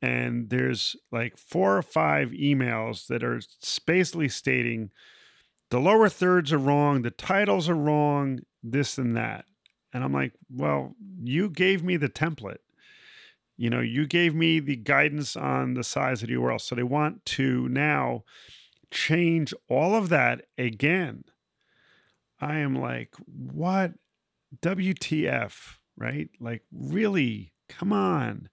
and 0.00 0.50
there's 0.50 0.96
like 1.10 1.36
four 1.36 1.76
or 1.76 1.82
five 1.82 2.30
emails 2.30 3.06
that 3.08 3.24
are 3.24 3.40
basically 3.86 4.28
stating 4.28 4.90
the 5.70 5.80
lower 5.80 6.08
thirds 6.08 6.52
are 6.52 6.58
wrong, 6.58 7.02
the 7.02 7.10
titles 7.10 7.68
are 7.68 7.74
wrong, 7.74 8.40
this 8.62 8.96
and 8.98 9.16
that. 9.16 9.44
And 9.92 10.04
I'm 10.04 10.12
like, 10.12 10.32
well, 10.50 10.94
you 11.22 11.50
gave 11.50 11.82
me 11.82 11.96
the 11.96 12.08
template. 12.08 12.58
You 13.56 13.70
know, 13.70 13.80
you 13.80 14.06
gave 14.06 14.34
me 14.34 14.60
the 14.60 14.76
guidance 14.76 15.36
on 15.36 15.74
the 15.74 15.84
size 15.84 16.22
of 16.22 16.28
the 16.28 16.34
URL. 16.34 16.60
So 16.60 16.74
they 16.74 16.82
want 16.82 17.24
to 17.26 17.68
now 17.68 18.24
change 18.90 19.52
all 19.68 19.94
of 19.94 20.08
that 20.10 20.42
again. 20.56 21.24
I 22.40 22.58
am 22.58 22.74
like, 22.74 23.14
what? 23.26 23.92
WTF, 24.62 25.76
right? 25.96 26.30
Like, 26.40 26.62
really? 26.72 27.52
Come 27.68 27.92
on. 27.92 28.48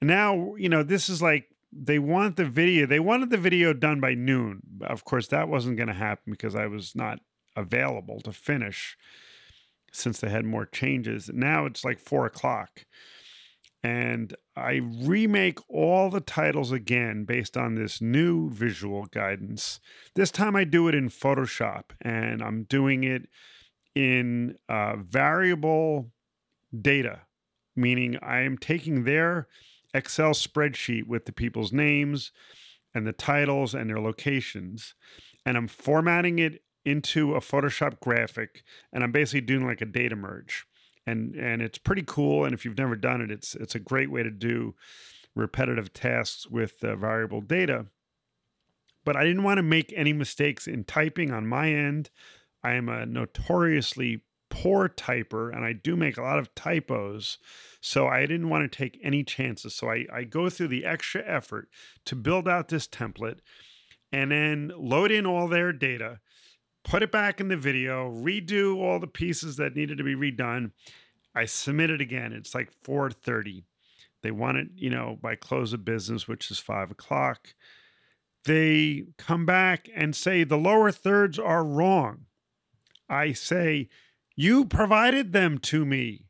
Now, 0.00 0.54
you 0.56 0.68
know, 0.68 0.82
this 0.82 1.08
is 1.08 1.20
like 1.20 1.48
they 1.72 1.98
want 1.98 2.36
the 2.36 2.44
video. 2.44 2.86
They 2.86 3.00
wanted 3.00 3.30
the 3.30 3.36
video 3.36 3.72
done 3.72 4.00
by 4.00 4.14
noon. 4.14 4.60
Of 4.82 5.04
course, 5.04 5.28
that 5.28 5.48
wasn't 5.48 5.76
going 5.76 5.88
to 5.88 5.94
happen 5.94 6.32
because 6.32 6.54
I 6.54 6.66
was 6.66 6.94
not 6.94 7.20
available 7.56 8.20
to 8.20 8.32
finish 8.32 8.96
since 9.92 10.20
they 10.20 10.28
had 10.28 10.44
more 10.44 10.66
changes. 10.66 11.30
Now 11.32 11.66
it's 11.66 11.84
like 11.84 11.98
four 11.98 12.26
o'clock. 12.26 12.84
And 13.82 14.34
I 14.56 14.80
remake 14.82 15.58
all 15.68 16.10
the 16.10 16.20
titles 16.20 16.72
again 16.72 17.24
based 17.24 17.56
on 17.56 17.74
this 17.74 18.00
new 18.00 18.50
visual 18.50 19.06
guidance. 19.06 19.78
This 20.14 20.30
time 20.30 20.56
I 20.56 20.64
do 20.64 20.88
it 20.88 20.94
in 20.94 21.08
Photoshop 21.08 21.84
and 22.02 22.42
I'm 22.42 22.64
doing 22.64 23.04
it 23.04 23.28
in 23.94 24.56
uh, 24.68 24.96
variable 24.96 26.10
data, 26.78 27.20
meaning 27.76 28.18
I 28.20 28.40
am 28.40 28.58
taking 28.58 29.04
their 29.04 29.46
Excel 29.94 30.32
spreadsheet 30.32 31.06
with 31.06 31.24
the 31.24 31.32
people's 31.32 31.72
names 31.72 32.32
and 32.94 33.06
the 33.06 33.12
titles 33.12 33.74
and 33.74 33.88
their 33.88 34.00
locations. 34.00 34.94
And 35.46 35.56
I'm 35.56 35.68
formatting 35.68 36.38
it 36.38 36.62
into 36.84 37.34
a 37.34 37.40
Photoshop 37.40 38.00
graphic 38.00 38.62
and 38.92 39.02
I'm 39.02 39.12
basically 39.12 39.42
doing 39.42 39.66
like 39.66 39.80
a 39.80 39.86
data 39.86 40.16
merge. 40.16 40.66
And 41.06 41.34
and 41.34 41.62
it's 41.62 41.78
pretty 41.78 42.04
cool 42.06 42.44
and 42.44 42.52
if 42.54 42.64
you've 42.64 42.78
never 42.78 42.96
done 42.96 43.20
it 43.20 43.30
it's 43.30 43.54
it's 43.54 43.74
a 43.74 43.80
great 43.80 44.10
way 44.10 44.22
to 44.22 44.30
do 44.30 44.74
repetitive 45.34 45.92
tasks 45.92 46.46
with 46.48 46.82
uh, 46.82 46.96
variable 46.96 47.40
data. 47.40 47.86
But 49.04 49.16
I 49.16 49.24
didn't 49.24 49.44
want 49.44 49.58
to 49.58 49.62
make 49.62 49.92
any 49.96 50.12
mistakes 50.12 50.66
in 50.66 50.84
typing 50.84 51.30
on 51.30 51.46
my 51.46 51.72
end. 51.72 52.10
I 52.62 52.74
am 52.74 52.88
a 52.88 53.06
notoriously 53.06 54.22
poor 54.50 54.88
typer 54.88 55.54
and 55.54 55.64
I 55.64 55.72
do 55.72 55.96
make 55.96 56.16
a 56.16 56.22
lot 56.22 56.38
of 56.38 56.54
typos. 56.54 57.38
So 57.80 58.06
I 58.06 58.20
didn't 58.26 58.48
want 58.48 58.70
to 58.70 58.76
take 58.76 58.98
any 59.02 59.24
chances. 59.24 59.74
So 59.74 59.90
I, 59.90 60.06
I 60.12 60.24
go 60.24 60.48
through 60.48 60.68
the 60.68 60.84
extra 60.84 61.22
effort 61.26 61.68
to 62.06 62.16
build 62.16 62.48
out 62.48 62.68
this 62.68 62.86
template 62.88 63.38
and 64.12 64.30
then 64.30 64.72
load 64.76 65.12
in 65.12 65.26
all 65.26 65.48
their 65.48 65.72
data, 65.72 66.20
put 66.84 67.02
it 67.02 67.12
back 67.12 67.40
in 67.40 67.48
the 67.48 67.56
video, 67.56 68.10
redo 68.10 68.78
all 68.78 68.98
the 68.98 69.06
pieces 69.06 69.56
that 69.56 69.76
needed 69.76 69.98
to 69.98 70.04
be 70.04 70.14
redone. 70.14 70.72
I 71.34 71.44
submit 71.44 71.90
it 71.90 72.00
again. 72.00 72.32
It's 72.32 72.54
like 72.54 72.72
4:30. 72.82 73.64
They 74.22 74.30
want 74.30 74.58
it, 74.58 74.68
you 74.74 74.90
know, 74.90 75.18
by 75.20 75.36
close 75.36 75.72
of 75.72 75.84
business, 75.84 76.26
which 76.26 76.50
is 76.50 76.58
five 76.58 76.90
o'clock. 76.90 77.54
They 78.44 79.04
come 79.16 79.46
back 79.46 79.88
and 79.94 80.16
say 80.16 80.42
the 80.42 80.56
lower 80.56 80.90
thirds 80.90 81.38
are 81.38 81.64
wrong. 81.64 82.26
I 83.08 83.32
say, 83.32 83.88
you 84.38 84.64
provided 84.64 85.32
them 85.32 85.58
to 85.58 85.84
me. 85.84 86.24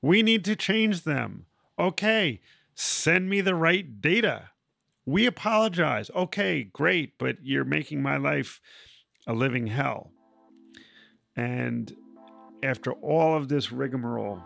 We 0.00 0.22
need 0.22 0.44
to 0.44 0.54
change 0.54 1.02
them. 1.02 1.46
Okay, 1.76 2.40
send 2.76 3.28
me 3.28 3.40
the 3.40 3.56
right 3.56 4.00
data. 4.00 4.50
We 5.04 5.26
apologize. 5.26 6.08
Okay, 6.14 6.62
great, 6.62 7.18
but 7.18 7.38
you're 7.42 7.64
making 7.64 8.00
my 8.00 8.16
life 8.16 8.60
a 9.26 9.34
living 9.34 9.66
hell. 9.66 10.12
And 11.34 11.92
after 12.62 12.92
all 12.92 13.36
of 13.36 13.48
this 13.48 13.72
rigmarole, 13.72 14.44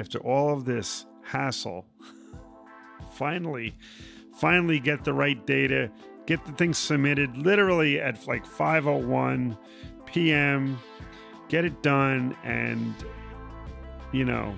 after 0.00 0.18
all 0.18 0.54
of 0.54 0.64
this 0.64 1.04
hassle, 1.22 1.84
finally, 3.12 3.76
finally 4.34 4.80
get 4.80 5.04
the 5.04 5.12
right 5.12 5.46
data, 5.46 5.90
get 6.24 6.42
the 6.46 6.52
thing 6.52 6.72
submitted 6.72 7.36
literally 7.36 8.00
at 8.00 8.26
like 8.26 8.46
5:01 8.46 9.58
p.m 10.06 10.78
get 11.50 11.66
it 11.66 11.82
done 11.82 12.34
and 12.44 12.94
you 14.12 14.24
know 14.24 14.56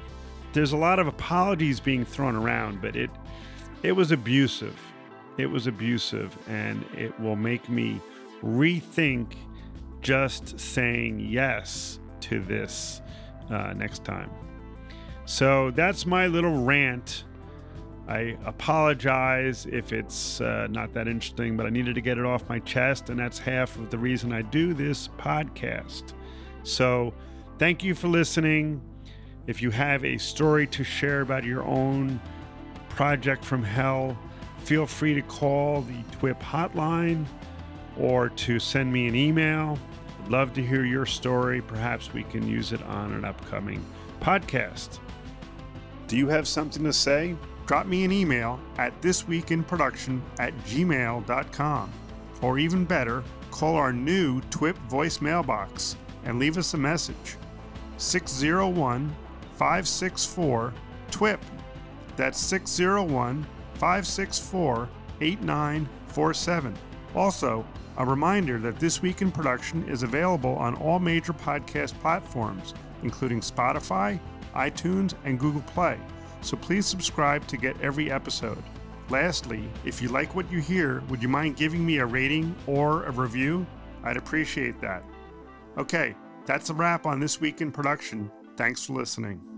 there's 0.52 0.72
a 0.72 0.76
lot 0.76 0.98
of 1.00 1.08
apologies 1.08 1.80
being 1.80 2.04
thrown 2.04 2.36
around 2.36 2.80
but 2.80 2.94
it 2.94 3.10
it 3.82 3.92
was 3.92 4.12
abusive. 4.12 4.78
It 5.38 5.46
was 5.46 5.66
abusive 5.66 6.36
and 6.48 6.84
it 6.96 7.18
will 7.18 7.36
make 7.36 7.68
me 7.68 8.00
rethink 8.42 9.34
just 10.00 10.58
saying 10.58 11.20
yes 11.20 11.98
to 12.20 12.40
this 12.40 13.02
uh, 13.50 13.72
next 13.72 14.04
time. 14.04 14.30
So 15.24 15.72
that's 15.72 16.06
my 16.06 16.26
little 16.26 16.62
rant. 16.62 17.24
I 18.08 18.36
apologize 18.44 19.66
if 19.66 19.92
it's 19.92 20.40
uh, 20.40 20.66
not 20.70 20.92
that 20.94 21.08
interesting, 21.08 21.56
but 21.56 21.66
I 21.66 21.70
needed 21.70 21.94
to 21.94 22.00
get 22.00 22.18
it 22.18 22.24
off 22.24 22.48
my 22.48 22.58
chest, 22.60 23.10
and 23.10 23.18
that's 23.18 23.38
half 23.38 23.76
of 23.76 23.90
the 23.90 23.98
reason 23.98 24.32
I 24.32 24.42
do 24.42 24.74
this 24.74 25.08
podcast. 25.08 26.12
So, 26.64 27.12
thank 27.58 27.82
you 27.82 27.94
for 27.94 28.08
listening. 28.08 28.80
If 29.46 29.60
you 29.60 29.70
have 29.70 30.04
a 30.04 30.18
story 30.18 30.66
to 30.68 30.84
share 30.84 31.20
about 31.22 31.44
your 31.44 31.64
own 31.64 32.20
project 32.88 33.44
from 33.44 33.62
hell, 33.62 34.16
feel 34.58 34.86
free 34.86 35.14
to 35.14 35.22
call 35.22 35.82
the 35.82 36.02
TWIP 36.16 36.40
hotline 36.40 37.24
or 37.98 38.28
to 38.28 38.58
send 38.58 38.92
me 38.92 39.08
an 39.08 39.16
email. 39.16 39.78
I'd 40.22 40.30
love 40.30 40.54
to 40.54 40.64
hear 40.64 40.84
your 40.84 41.06
story. 41.06 41.60
Perhaps 41.60 42.12
we 42.12 42.22
can 42.22 42.46
use 42.46 42.72
it 42.72 42.82
on 42.84 43.12
an 43.12 43.24
upcoming 43.24 43.84
podcast. 44.20 45.00
Do 46.06 46.16
you 46.16 46.28
have 46.28 46.46
something 46.46 46.84
to 46.84 46.92
say? 46.92 47.36
Drop 47.66 47.86
me 47.86 48.04
an 48.04 48.12
email 48.12 48.60
at 48.78 48.98
thisweekinproduction 49.00 50.20
at 50.38 50.56
gmail.com. 50.64 51.92
Or 52.40 52.58
even 52.58 52.84
better, 52.84 53.24
call 53.50 53.76
our 53.76 53.92
new 53.92 54.40
TWIP 54.42 54.76
voicemail 54.88 55.44
box 55.44 55.96
and 56.24 56.38
leave 56.38 56.58
us 56.58 56.74
a 56.74 56.78
message. 56.78 57.36
601 57.96 59.14
564 59.56 60.74
TWIP. 61.10 61.40
That's 62.16 62.38
601 62.38 63.46
564 63.74 64.88
8947. 65.20 66.74
Also, 67.14 67.64
a 67.98 68.04
reminder 68.04 68.58
that 68.58 68.78
This 68.78 69.02
Week 69.02 69.22
in 69.22 69.30
Production 69.30 69.86
is 69.88 70.02
available 70.02 70.56
on 70.56 70.74
all 70.76 70.98
major 70.98 71.32
podcast 71.32 71.98
platforms, 72.00 72.74
including 73.02 73.40
Spotify, 73.40 74.18
iTunes, 74.54 75.14
and 75.24 75.38
Google 75.38 75.62
Play. 75.62 75.98
So 76.40 76.56
please 76.56 76.86
subscribe 76.86 77.46
to 77.48 77.56
get 77.56 77.80
every 77.80 78.10
episode. 78.10 78.62
Lastly, 79.10 79.68
if 79.84 80.00
you 80.00 80.08
like 80.08 80.34
what 80.34 80.50
you 80.50 80.60
hear, 80.60 81.02
would 81.08 81.22
you 81.22 81.28
mind 81.28 81.56
giving 81.56 81.84
me 81.84 81.98
a 81.98 82.06
rating 82.06 82.54
or 82.66 83.04
a 83.04 83.10
review? 83.10 83.66
I'd 84.02 84.16
appreciate 84.16 84.80
that. 84.80 85.04
Okay, 85.78 86.14
that's 86.46 86.70
a 86.70 86.74
wrap 86.74 87.06
on 87.06 87.20
This 87.20 87.40
Week 87.40 87.60
in 87.60 87.72
Production. 87.72 88.30
Thanks 88.56 88.84
for 88.84 88.92
listening. 88.92 89.51